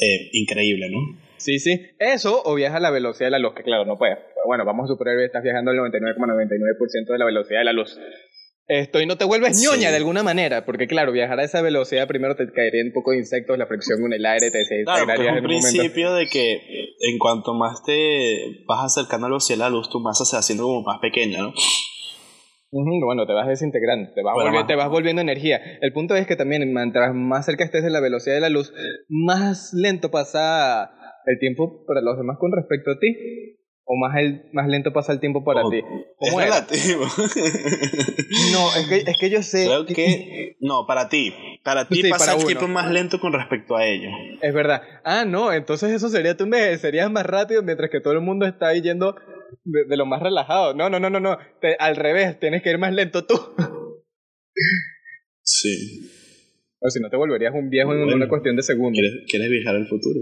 [0.00, 0.98] eh, increíble, ¿no?
[1.38, 1.78] Sí, sí.
[1.98, 4.18] Eso o viaja a la velocidad de la luz, que claro, no puedes.
[4.46, 7.98] Bueno, vamos a suponer que estás viajando al 99,99% de la velocidad de la luz.
[8.68, 9.66] Esto, y no te vuelves Sí.
[9.66, 13.12] ñoña de alguna manera, porque claro, viajar a esa velocidad primero te caerían un poco
[13.12, 15.78] de insectos, la fricción en el aire, te Claro, desintegrarías es en un un momento.
[15.78, 16.54] principio de que
[17.00, 20.34] en cuanto más te vas acercando a la velocidad de la luz, tu masa se
[20.36, 21.52] va haciendo como más pequeña, ¿no?
[23.04, 25.60] Bueno, te vas desintegrando, te vas, Bueno, volvi- más- te vas volviendo energía.
[25.80, 28.72] El punto es que también, mientras más cerca estés de la velocidad de la luz,
[29.08, 30.90] más lento pasa
[31.26, 33.16] el tiempo para los demás con respecto a ti,
[33.88, 35.80] o más, el, más lento pasa el tiempo para Ojo, ti.
[36.20, 37.04] Es relativo.
[38.52, 39.64] No, es que, es que yo sé.
[39.66, 40.56] Creo que.
[40.60, 41.32] No, para ti.
[41.62, 44.12] Para ti Sí, pasa para el tiempo más lento con respecto a ellos.
[44.42, 44.82] Es verdad.
[45.04, 48.72] Ah, no, entonces eso sería tú envejecerías más rápido mientras que todo el mundo está
[48.74, 49.16] yendo
[49.64, 50.74] de, de lo más relajado.
[50.74, 51.38] No, no, no, no, no.
[51.61, 53.35] Te- al revés, tienes que ir más lento tú.
[55.42, 56.11] Sí.
[56.80, 58.98] o si no te volverías un viejo en una cuestión de segundos.
[59.00, 60.20] ¿Quieres, quieres viajar al futuro?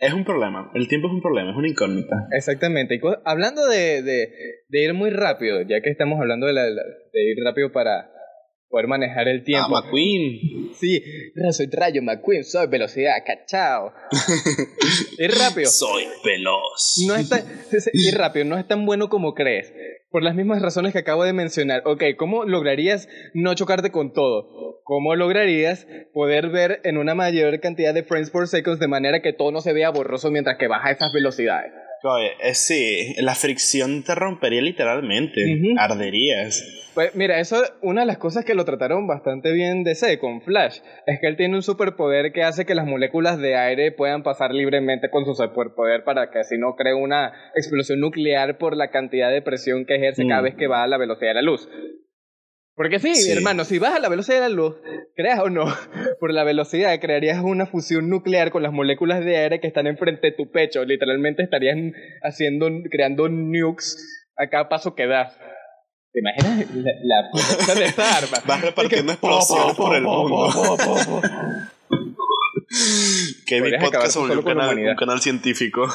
[0.00, 2.28] Es un problema, el tiempo es un problema, es una incógnita.
[2.30, 2.94] Exactamente.
[2.94, 4.28] Y hablando de, de,
[4.68, 8.08] de, ir muy rápido, ya que estamos hablando de, la, de ir rápido para
[8.68, 9.76] poder manejar el tiempo.
[9.76, 10.72] Ah, McQueen.
[10.74, 11.02] Sí,
[11.52, 13.92] soy Rayo McQueen, soy velocidad, cachao.
[15.18, 15.70] ir rápido.
[15.70, 17.04] Soy veloz.
[17.06, 17.30] No es
[17.92, 19.72] ir rápido no es tan bueno como crees.
[20.10, 21.82] Por las mismas razones que acabo de mencionar.
[21.84, 24.80] Ok, ¿cómo lograrías no chocarte con todo?
[24.84, 29.34] ¿Cómo lograrías poder ver en una mayor cantidad de frames por seconds de manera que
[29.34, 31.72] todo no se vea borroso mientras que baja esas velocidades?
[32.04, 35.40] Eh, sí, la fricción te rompería literalmente,
[35.78, 36.62] arderías.
[36.94, 40.18] Pues mira, eso es una de las cosas que lo trataron bastante bien de C
[40.18, 43.92] con Flash, es que él tiene un superpoder que hace que las moléculas de aire
[43.92, 48.76] puedan pasar libremente con su superpoder para que así no cree una explosión nuclear por
[48.76, 50.44] la cantidad de presión que ejerce cada mm.
[50.44, 51.68] vez que va a la velocidad de la luz.
[52.78, 54.76] Porque sí, hermano, si vas a la velocidad de la luz,
[55.16, 55.64] creas o no,
[56.20, 60.28] por la velocidad crearías una fusión nuclear con las moléculas de aire que están enfrente
[60.28, 60.84] de tu pecho.
[60.84, 61.76] Literalmente estarías
[62.22, 65.36] haciendo, creando nukes a cada paso que das.
[66.12, 67.30] ¿Te imaginas la,
[67.66, 68.38] la de esta arma?
[68.46, 70.48] Vas repartiendo explosiones por el mundo.
[73.46, 75.88] Que mi podcast sobre un canal, un canal científico.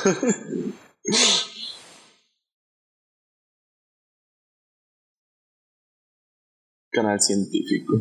[6.94, 8.00] Canal científico.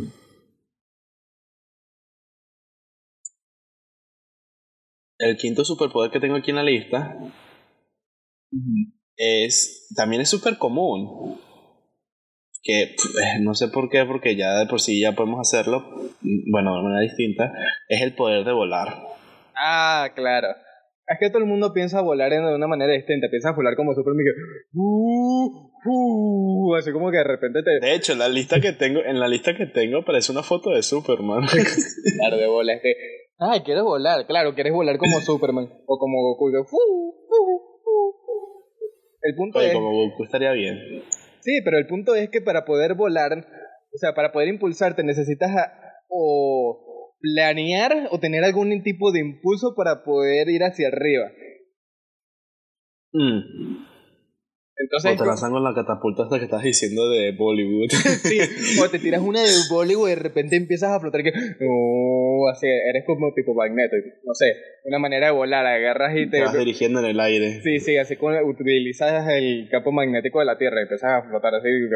[5.18, 7.16] El quinto superpoder que tengo aquí en la lista
[9.16, 11.38] es también es súper común.
[12.64, 15.84] Que eh, no sé por qué, porque ya de por sí ya podemos hacerlo,
[16.50, 17.52] bueno, de manera distinta,
[17.88, 18.96] es el poder de volar.
[19.56, 20.48] Ah, claro.
[21.12, 23.28] Es que todo el mundo piensa volar de una manera distinta.
[23.28, 24.14] Piensa volar como Super
[24.72, 27.86] Uh, uh, así como que de repente te.
[27.86, 30.70] De hecho, en la lista que tengo, en la lista que tengo aparece una foto
[30.70, 31.42] de Superman.
[32.18, 32.76] claro, de volar.
[32.76, 32.94] Es que.
[33.38, 34.26] Ay, quieres volar.
[34.26, 35.68] Claro, quieres volar como Superman.
[35.86, 36.50] O como Goku.
[39.20, 39.74] El punto es.
[39.74, 41.02] como Goku estaría bien.
[41.40, 45.50] Sí, pero el punto es que para poder volar, o sea, para poder impulsarte necesitas
[46.08, 46.81] o
[47.22, 51.30] planear o tener algún tipo de impulso para poder ir hacia arriba.
[53.12, 53.92] Mm.
[54.74, 57.90] Entonces, o te lanzan con la catapulta hasta que estás diciendo de Bollywood.
[58.22, 58.38] sí,
[58.82, 62.66] o te tiras una de Bollywood y de repente empiezas a flotar que oh, así
[62.66, 64.46] eres como tipo magneto, no sé,
[64.84, 67.60] una manera de volar, agarras y te, vas dirigiendo en el aire.
[67.62, 71.54] Sí, sí, así como utilizas el campo magnético de la Tierra y empiezas a flotar
[71.54, 71.88] así y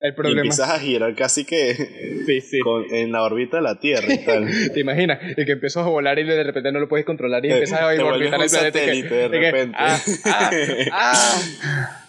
[0.00, 0.42] el problema.
[0.42, 1.74] Y empiezas a girar casi que
[2.26, 2.60] sí, sí.
[2.92, 4.46] en la órbita de la Tierra y tal.
[4.72, 5.18] ¿Te imaginas?
[5.36, 7.86] Y que empiezas a volar y de repente no lo puedes controlar y empiezas a
[7.86, 8.48] orbitar el planeta.
[8.48, 9.76] Satélite, de repente.
[9.78, 10.50] ah, ah,
[10.92, 12.04] ah.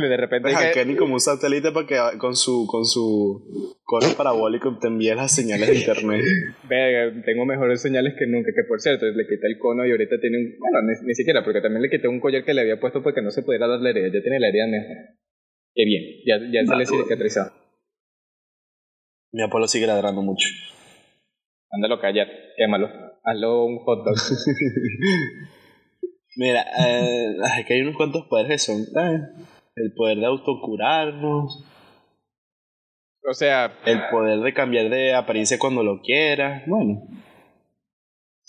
[0.00, 0.50] De repente.
[0.72, 0.84] que...
[0.86, 5.34] ni como un satélite para que con su con su cono parabólico te envíe las
[5.34, 6.22] señales de internet.
[6.68, 8.52] Venga, tengo mejores señales que nunca.
[8.54, 10.58] Que por cierto, le quité el cono y ahorita tiene un.
[10.58, 13.30] Bueno, ni, siquiera, porque también le quité un collar que le había puesto porque no
[13.30, 14.06] se pudiera dar la herida.
[14.06, 14.96] Ya tiene la herida mejor.
[15.74, 17.52] Qué bien, ya, ya se le cicatrizado.
[19.32, 20.46] Mi Apolo sigue ladrando mucho.
[21.70, 22.90] Ándalo callar, quémalo.
[23.24, 24.14] Hazlo un hot dog.
[26.36, 29.20] Mira, eh, aquí hay unos cuantos poderes que son eh,
[29.76, 31.64] el poder de autocurarnos.
[33.24, 36.64] O sea, el poder de cambiar de apariencia cuando lo quieras.
[36.66, 37.06] Bueno.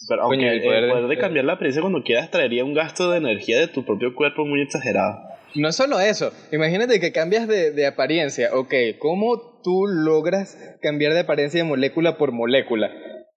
[0.09, 2.73] Pero aunque el poder, el poder de, de cambiar la apariencia cuando quieras traería un
[2.73, 5.32] gasto de energía de tu propio cuerpo muy exagerado.
[5.55, 11.21] No solo eso, imagínate que cambias de, de, apariencia, ok, ¿cómo tú logras cambiar de
[11.21, 12.89] apariencia de molécula por molécula?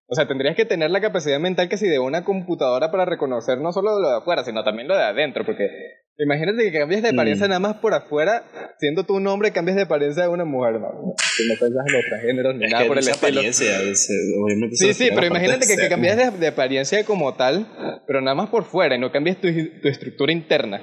[0.09, 3.59] O sea, tendrías que tener la capacidad mental que si de una computadora para reconocer
[3.59, 5.68] no solo lo de afuera, sino también lo de adentro, porque
[6.16, 7.50] imagínate que cambias de apariencia mm.
[7.50, 8.44] nada más por afuera,
[8.79, 11.96] siendo tú un hombre, cambias de apariencia de una mujer, no, si no pensas en
[11.96, 13.42] otros géneros ni nada por el estilo.
[13.52, 17.66] sí, sí, pero imagínate que, que cambias de, de, apariencia como tal,
[18.07, 19.48] pero nada más por fuera y no cambias tu,
[19.83, 20.81] tu estructura interna.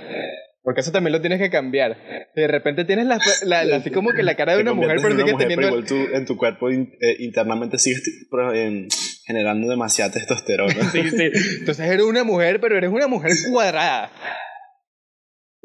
[0.63, 1.97] Porque eso también lo tienes que cambiar.
[2.33, 5.37] De repente tienes la, la, así como que la cara de una mujer, pero sigues
[5.37, 5.67] teniendo.
[5.67, 6.87] igual tú en tu cuerpo eh,
[7.19, 8.01] internamente sigues
[9.25, 10.73] generando demasiada testosterona.
[10.91, 11.31] sí, sí.
[11.59, 14.09] Entonces eres una mujer, pero eres una mujer cuadrada.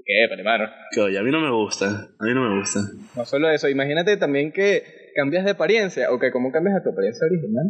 [0.05, 0.65] ¿Qué, hermano?
[0.91, 1.87] Que a mí no me gusta.
[1.87, 2.81] A mí no me gusta.
[3.15, 4.83] No solo eso, imagínate también que
[5.15, 6.11] cambias de apariencia.
[6.11, 7.67] O que, ¿cómo cambias a tu apariencia original?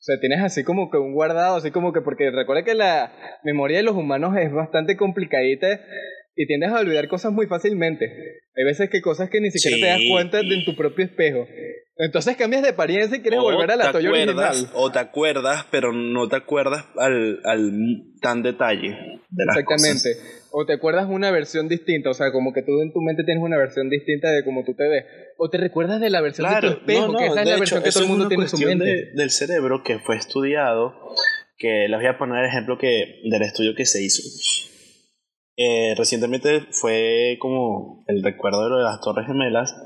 [0.00, 3.12] O sea, tienes así como que un guardado, así como que, porque recuerda que la
[3.44, 5.78] memoria de los humanos es bastante complicadita
[6.40, 8.06] y tiendes a olvidar cosas muy fácilmente.
[8.56, 11.46] Hay veces que cosas que ni siquiera te das cuenta de en tu propio espejo.
[11.98, 14.56] Entonces cambias de apariencia y quieres volver a la tuya original.
[14.72, 17.72] O te acuerdas, pero no te acuerdas al, al
[18.22, 18.88] tan detalle
[19.28, 20.16] de las Exactamente.
[20.50, 23.44] O te acuerdas una versión distinta, o sea, como que tú en tu mente tienes
[23.44, 25.04] una versión distinta de cómo tú te ves.
[25.36, 27.90] O te recuerdas de la versión de tu espejo, que esa es la versión que
[27.90, 29.10] todo el mundo tiene en su mente.
[29.14, 30.94] del cerebro que fue estudiado,
[31.58, 34.22] que les voy a poner el ejemplo que, del estudio que se hizo.
[35.62, 39.76] Eh, recientemente fue como el recuerdo de lo de las Torres Gemelas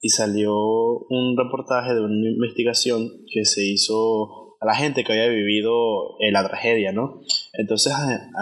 [0.00, 5.26] y salió un reportaje de una investigación que se hizo a la gente que había
[5.26, 7.20] vivido eh, la tragedia, ¿no?
[7.54, 7.92] Entonces,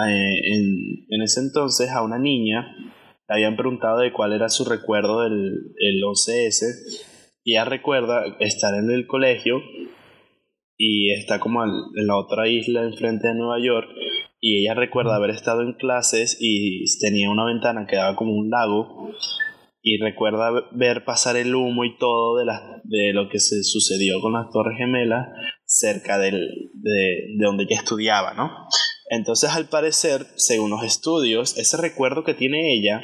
[0.06, 2.66] en, en, ese entonces a una niña
[3.26, 6.66] le habían preguntado de cuál era su recuerdo del el 11S
[7.42, 9.62] y ella recuerda estar en el colegio
[10.76, 13.88] y está como en la otra isla enfrente de Nueva York
[14.48, 18.48] y ella recuerda haber estado en clases y tenía una ventana que daba como un
[18.48, 19.10] lago
[19.82, 24.20] y recuerda ver pasar el humo y todo de, la, de lo que se sucedió
[24.20, 25.26] con las Torres Gemelas
[25.64, 28.52] cerca del, de, de donde ella estudiaba, ¿no?
[29.10, 33.02] Entonces, al parecer, según los estudios, ese recuerdo que tiene ella,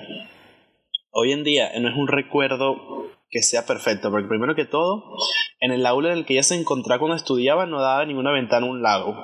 [1.11, 2.77] hoy en día no es un recuerdo
[3.31, 5.17] que sea perfecto, porque primero que todo,
[5.59, 8.65] en el aula en el que ella se encontraba cuando estudiaba no daba ninguna ventana
[8.65, 9.17] a un lago.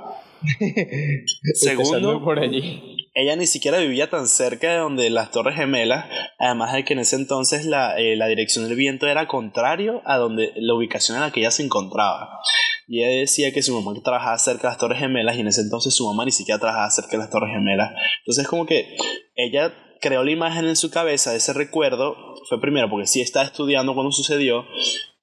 [1.55, 6.07] Segundo, por allí ella ni siquiera vivía tan cerca de donde las Torres Gemelas,
[6.39, 10.19] además de que en ese entonces la, eh, la, dirección del viento era contrario a
[10.19, 12.39] donde la ubicación en la que ella se encontraba.
[12.87, 15.63] Y ella decía que su mamá trabajaba cerca de las Torres Gemelas y en ese
[15.63, 17.93] entonces su mamá ni siquiera trabajaba cerca de las Torres Gemelas.
[18.21, 18.97] Entonces como que
[19.35, 22.15] ella creó la imagen en su cabeza de ese recuerdo,
[22.49, 24.65] fue primero porque sí estaba estudiando cuando sucedió,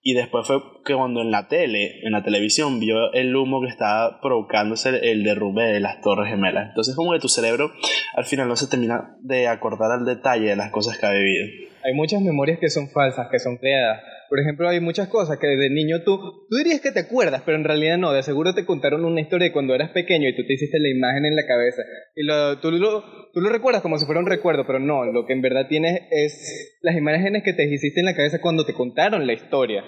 [0.07, 3.69] y después fue que cuando en la tele, en la televisión, vio el humo que
[3.69, 6.69] estaba provocándose el, derrumbe de las Torres Gemelas.
[6.69, 7.71] Entonces, como que tu cerebro
[8.13, 11.47] al final no se termina de acordar al detalle de las cosas que ha vivido.
[11.83, 13.99] Hay muchas memorias que son falsas, que son creadas.
[14.29, 16.17] Por ejemplo, hay muchas cosas que desde niño tú,
[16.49, 18.11] tú dirías que te acuerdas, pero en realidad no.
[18.11, 20.89] De seguro te contaron una historia de cuando eras pequeño y tú te hiciste la
[20.89, 21.81] imagen en la cabeza.
[22.15, 25.05] Y lo, tú, lo, tú lo recuerdas como si fuera un recuerdo, pero no.
[25.05, 28.65] Lo que en verdad tienes es las imágenes que te hiciste en la cabeza cuando
[28.65, 29.83] te contaron la historia.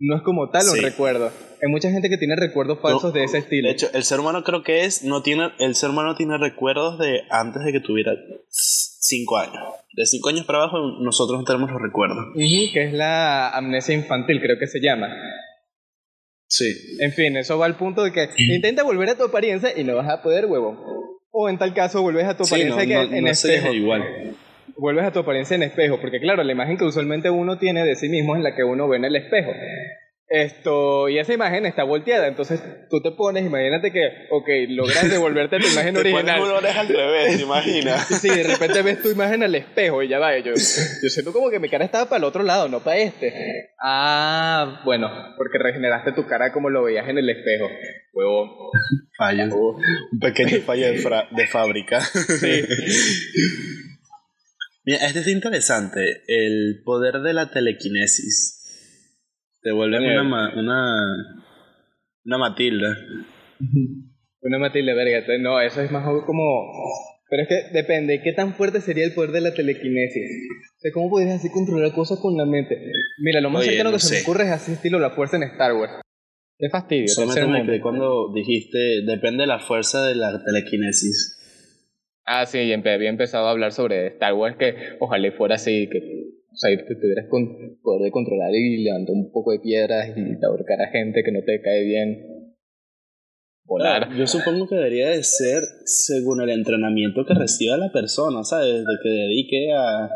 [0.00, 1.32] No es como tal un recuerdo.
[1.60, 3.66] Hay mucha gente que tiene recuerdos falsos de ese estilo.
[3.66, 7.00] De hecho, el ser humano creo que es, no tiene, el ser humano tiene recuerdos
[7.00, 8.12] de antes de que tuviera
[9.08, 9.62] 5 años.
[9.94, 12.26] De 5 años para abajo nosotros no tenemos los recuerdos.
[12.72, 15.08] que es la amnesia infantil, creo que se llama.
[16.46, 16.96] Sí.
[17.00, 19.96] En fin, eso va al punto de que intenta volver a tu apariencia y no
[19.96, 20.76] vas a poder, huevo.
[21.30, 23.72] O en tal caso, vuelves a tu apariencia que en espejo.
[23.72, 24.34] igual.
[24.76, 27.96] Vuelves a tu apariencia en espejo, porque claro, la imagen que usualmente uno tiene de
[27.96, 29.50] sí mismo es la que uno ve en el espejo.
[30.30, 32.60] Esto, y esa imagen está volteada, entonces
[32.90, 36.40] tú te pones, imagínate que, ok, logras devolverte tu imagen te original.
[36.40, 38.06] Pones una al revés, ¿te imaginas?
[38.20, 41.48] Sí, de repente ves tu imagen al espejo y ya va, yo, yo siento como
[41.48, 43.70] que mi cara estaba para el otro lado, no para este.
[43.82, 47.70] Ah, bueno, porque regeneraste tu cara como lo veías en el espejo.
[48.12, 48.70] Huevo.
[49.16, 49.46] Fallo.
[50.12, 52.00] Un pequeño fallo de, de fábrica.
[52.00, 52.64] Sí.
[54.84, 58.57] Mira, este es interesante, el poder de la telequinesis.
[59.62, 61.44] Te vuelven una, una,
[62.24, 62.96] una Matilda.
[64.40, 65.38] una Matilda, verga.
[65.38, 66.72] No, eso es más como...
[67.30, 70.48] Pero es que depende, ¿qué tan fuerte sería el poder de la telequinesis?
[70.78, 72.80] O sea, ¿cómo podrías así controlar cosas con la mente?
[73.18, 75.74] Mira, lo más cercano que se me ocurre es así estilo la fuerza en Star
[75.74, 76.00] Wars.
[76.58, 77.08] Es fastidio.
[77.08, 81.38] Solamente me cuando dijiste, depende de la fuerza de la telequinesis.
[82.24, 86.60] Ah, sí, había empezado a hablar sobre Star Wars, que ojalá fuera así, que o
[86.60, 90.82] sea, que tuvieras con, poder de controlar y levantar un poco de piedras y ahorcar
[90.82, 92.54] a gente que no te cae bien.
[93.64, 94.08] Volar.
[94.16, 98.80] yo supongo que debería de ser según el entrenamiento que reciba la persona, ¿sabes?
[98.80, 100.10] De que dedique a,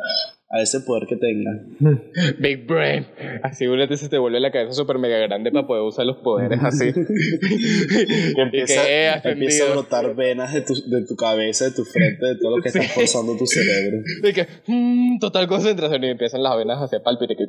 [0.53, 1.51] a ese poder que tenga.
[2.39, 3.07] Big Brain.
[3.43, 6.93] Asegúrate se te vuelve la cabeza súper mega grande para poder usar los poderes así.
[8.35, 8.83] que empieza,
[9.31, 12.63] empieza a brotar venas de tu, de tu cabeza, de tu frente, de todo lo
[12.63, 13.97] que está forzando tu cerebro.
[14.23, 17.35] De que, mmm, total concentración y empiezan las venas hacia palpite.
[17.35, 17.47] Que,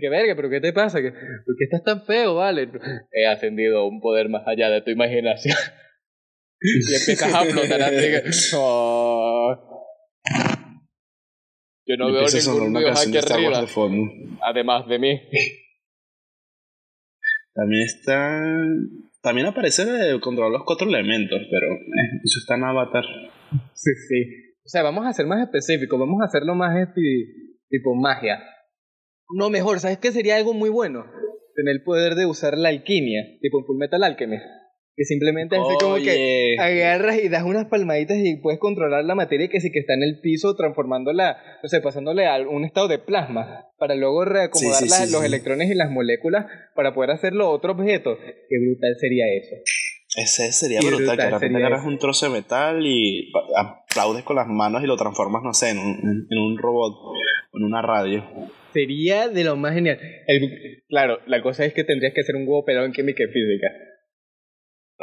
[0.00, 0.98] que verga, pero ¿qué te pasa?
[1.00, 2.70] ¿Por qué estás tan feo, vale?
[3.12, 5.56] He ascendido un poder más allá de tu imaginación.
[6.60, 8.22] y empiezas a flotar así que.
[8.56, 9.73] Oh.
[11.86, 13.60] Yo no veo ningún aquí arriba.
[13.60, 14.10] De fondo.
[14.42, 15.20] Además de mí.
[17.54, 18.42] También está.
[19.20, 23.04] También aparece de controlar los cuatro elementos, pero eh, eso está en Avatar.
[23.72, 24.24] Sí, sí.
[24.64, 28.42] O sea, vamos a ser más específicos, vamos a hacerlo más tipo magia.
[29.34, 31.04] No, mejor, ¿sabes qué sería algo muy bueno?
[31.54, 34.44] Tener el poder de usar la alquimia, tipo en Full Metal Alchemist.
[34.96, 39.48] Que simplemente así como que agarras y das unas palmaditas y puedes controlar la materia
[39.48, 42.98] que sí que está en el piso, transformándola, o sea, pasándole a un estado de
[43.00, 47.10] plasma, para luego reacomodar Sí, sí, las- sí, los electrones y las moléculas para poder
[47.10, 48.16] hacerlo otro objeto.
[48.48, 49.56] Qué brutal sería eso.
[50.16, 54.46] Ese sería brutal, que de repente agarras un trozo de metal y aplaudes con las
[54.46, 58.24] manos y lo transformas, no sé, en un, en- un robot o en una radio.
[58.72, 59.98] Sería de lo más genial.
[60.28, 63.26] El- claro, la cosa es que tendrías que hacer un huevo pelado en química y
[63.26, 63.66] física.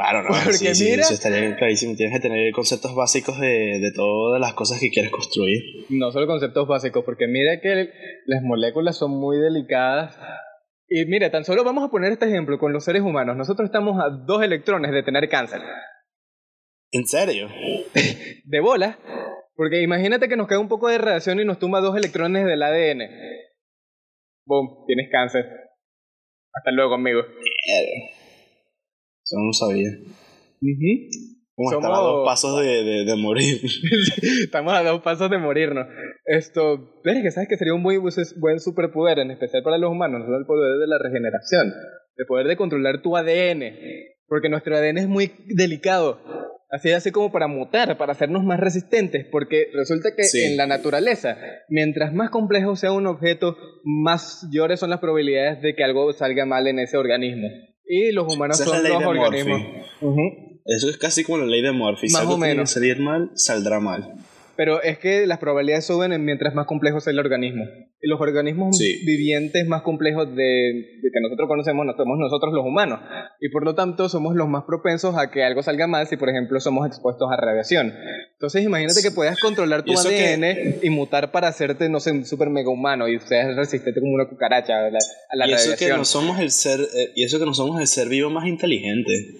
[0.02, 1.96] Claro, no, Porque sí, sí, mira- eso estaría clarísimo.
[1.96, 5.62] Tienes que tener conceptos básicos de, de todas las cosas que quieres construir.
[5.90, 7.90] No solo conceptos básicos, porque mira que
[8.26, 10.18] las moléculas son muy delicadas.
[10.90, 13.38] Y mira, tan solo vamos a poner este ejemplo con los seres humanos.
[13.38, 15.62] Nosotros estamos a dos electrones de tener cáncer.
[16.92, 17.48] ¿En serio?
[18.44, 18.98] De bola.
[19.56, 22.64] Porque imagínate que nos cae un poco de radiación y nos tumba dos electrones del
[22.64, 23.02] ADN.
[24.48, 25.46] Boom, tienes cáncer.
[26.54, 27.22] Hasta luego, amigo.
[29.32, 29.90] Eso no lo sabía.
[31.56, 33.62] Como Somos- estar a dos pasos de, de, de morir.
[34.44, 35.88] Estamos a dos pasos de morirnos.
[36.26, 40.22] Esto, ves que sabes que sería un muy buen- superpoder, en especial para los humanos,
[40.28, 41.74] no el poder de la regeneración,
[42.18, 43.64] el poder de controlar tu ADN,
[44.28, 46.20] porque nuestro ADN es muy delicado.
[46.74, 50.42] Así así como para mutar, para hacernos más resistentes, porque resulta que Sí.
[50.42, 51.38] en la naturaleza,
[51.70, 56.68] mientras más complejo sea un objeto, mayores son las probabilidades de que algo salga mal
[56.68, 57.50] en ese organismo.
[57.94, 59.60] Y los humanos Esa son los organismos.
[59.60, 59.82] Murphy.
[60.00, 60.22] Ujú.
[60.66, 62.08] Eso es casi como la ley de Murphy.
[62.08, 62.72] Si Más algo o tiene que menos.
[62.72, 64.14] salir mal, saldrá mal.
[64.64, 67.64] Pero es que las probabilidades suben en mientras más complejo sea el organismo.
[68.00, 69.04] Y los organismos Sí.
[69.04, 70.44] vivientes más complejos de,
[71.02, 73.00] de que nosotros conocemos no somos nosotros los humanos.
[73.40, 76.30] Y por lo tanto somos los más propensos a que algo salga mal si, por
[76.30, 77.92] ejemplo, somos expuestos a radiación.
[78.34, 82.12] Entonces imagínate que puedas controlar tu Y que- ADN y mutar para hacerte, no sé,
[82.12, 85.00] un super mega humano y seas resistente como una cucaracha a la,
[85.32, 85.98] a la y eso que radiación.
[85.98, 89.38] no somos el ser, eh, y eso que no somos el ser vivo más inteligente.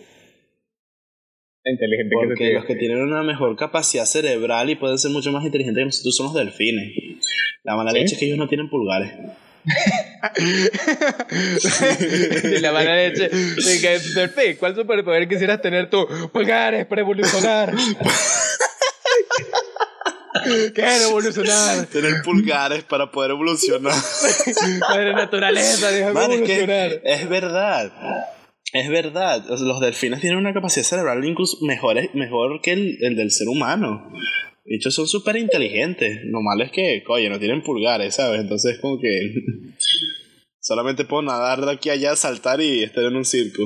[1.64, 5.32] Inteligente que Porque se los que tienen una mejor capacidad cerebral y pueden ser mucho
[5.32, 6.94] más inteligentes que nosotros son los delfines.
[7.64, 8.00] La mala ¿Sí?
[8.00, 9.12] leche es que ellos no tienen pulgares.
[12.44, 13.30] y la mala leche.
[13.30, 16.08] Delphi, ¿cuál superpoder quisieras tener tú?
[16.34, 17.72] Pulgares para evolucionar.
[20.74, 21.86] Quiero evolucionar.
[21.88, 23.94] Tener pulgares para poder evolucionar.
[24.80, 27.02] Madre naturaleza, déjame Man, es evolucionar.
[27.02, 27.92] que es verdad.
[28.74, 29.44] Es verdad.
[29.50, 34.12] Los delfines tienen una capacidad cerebral incluso mejor, mejor que el, el del ser humano.
[34.66, 36.22] De hecho, son súper inteligentes.
[36.26, 38.42] Lo malo es que, coño, no tienen pulgares, ¿sabes?
[38.42, 39.10] Entonces, como que.
[40.60, 43.64] Solamente puedo nadar de aquí a allá, saltar y estar en un circo.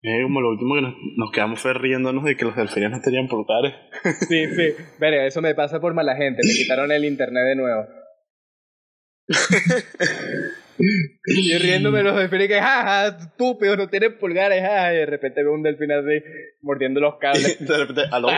[0.00, 3.00] Es como lo último que nos, nos quedamos fue riéndonos de que los delfines no
[3.00, 3.74] tenían pulgares.
[4.28, 4.74] Sí, sí.
[4.98, 6.42] Verga, eso me pasa por mala gente.
[6.44, 7.86] Me quitaron el internet de nuevo.
[10.78, 14.94] y riéndome los delfines que, jaja, estúpido, no tienen pulgares, jaja.
[14.94, 16.24] Y de repente veo un delfín así,
[16.62, 17.58] mordiendo los cables.
[17.66, 18.28] de repente, ¿aló?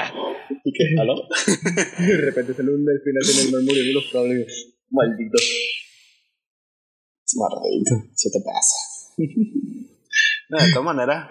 [0.65, 1.01] ¿Y qué?
[1.01, 1.15] ¿Aló?
[1.99, 4.75] Y de repente sale un delfín así en el mar mordiendo los cables.
[4.91, 5.39] Maldito.
[7.37, 8.77] Maldito, se te pasa.
[10.51, 11.27] No, de todas maneras,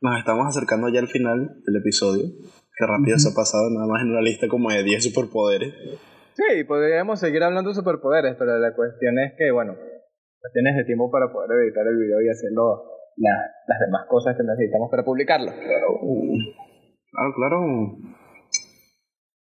[0.00, 2.30] nos estamos acercando ya al final del episodio.
[2.78, 5.74] Qué rápido se ha pasado, nada más en una lista como de 10 superpoderes.
[6.34, 9.76] Sí, podríamos seguir hablando de superpoderes, pero la cuestión es que, bueno,
[10.52, 12.82] tienes el tiempo para poder editar el video y hacerlo
[13.16, 15.52] la- las demás cosas que necesitamos para publicarlo.
[15.52, 17.58] Claro, claro.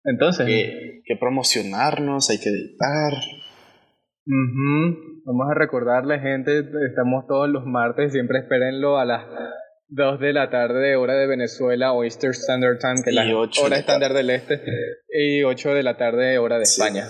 [0.04, 3.14] Entonces, Que, que promocionarnos, hay que editar.
[4.28, 9.26] ujú, vamos a recordarle, gente, estamos todos los martes, siempre espérenlo a las
[9.88, 13.34] 2 de la tarde, hora de Venezuela, o Eastern Standard Time, que es la de
[13.34, 14.62] hora estándar del este,
[15.10, 16.82] y 8 de la tarde, hora de Sí.
[16.82, 17.06] España.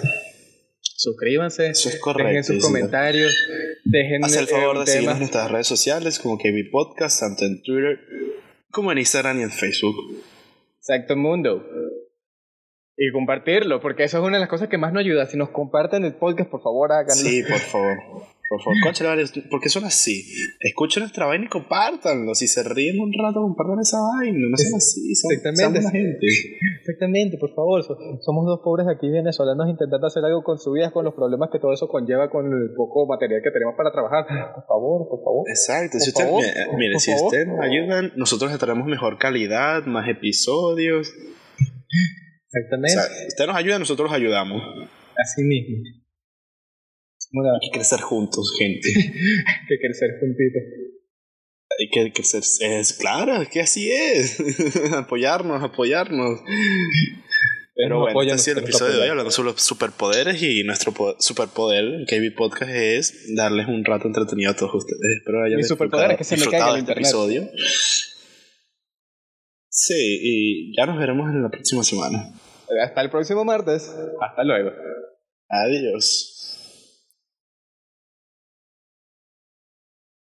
[0.81, 3.31] Suscríbanse, Eso es correcto, dejen sus comentarios,
[3.85, 7.61] dejen Haz el favor de seguirnos en nuestras redes sociales como KB Podcast, tanto en
[7.63, 7.99] Twitter
[8.71, 9.95] como en Instagram y en Facebook.
[10.77, 11.65] Exacto Mundo.
[12.97, 15.25] Y compartirlo, porque eso es una de las cosas que más nos ayuda.
[15.27, 17.15] Si nos comparten el podcast, por favor, háganlo.
[17.15, 17.97] Sí, por favor.
[18.47, 20.23] Por favor, vale, porque son así.
[20.59, 22.35] Escuchen nuestra vaina y compártanlo.
[22.35, 24.37] Si se ríen un rato, compartan esa vaina.
[24.49, 25.81] No sean así, sean Exactamente.
[25.89, 26.27] gente.
[26.79, 27.83] Exactamente, por favor.
[27.83, 31.49] So- somos dos pobres aquí venezolanos intentando hacer algo con su vida, con los problemas
[31.51, 34.25] que todo eso conlleva, con el poco material que tenemos para trabajar.
[34.53, 35.49] Por favor, por favor.
[35.49, 35.93] Exacto.
[35.97, 39.17] Por Si ustedes, favor, mire, por mire, si ustedes nos ayudan, nosotros les traemos mejor
[39.17, 41.09] calidad, más episodios.
[41.09, 42.93] O Exactamente.
[42.93, 44.61] sea, ustedes nos ayudan, nosotros los ayudamos.
[45.17, 45.77] Así mismo.
[47.33, 48.89] Hay que crecer juntos, gente.
[48.93, 50.61] que crecer juntitos.
[51.77, 52.41] Hay que crecer.
[52.61, 54.37] Es claro, es que así es.
[54.93, 56.39] apoyarnos, apoyarnos.
[57.77, 60.93] Pero bueno, este ha sido el episodio de hoy hablando sobre los superpoderes y nuestro
[60.93, 65.01] po- superpoder, el KB Podcast, es darles un rato entretenido a todos ustedes.
[65.19, 67.03] Espero hayan Mi superpoder es que se me caiga el este internet.
[67.05, 67.49] episodio.
[69.67, 72.31] Sí, y ya nos veremos en la próxima semana.
[72.81, 73.93] Hasta el próximo martes.
[74.21, 74.71] Hasta luego.
[75.49, 76.31] Adiós.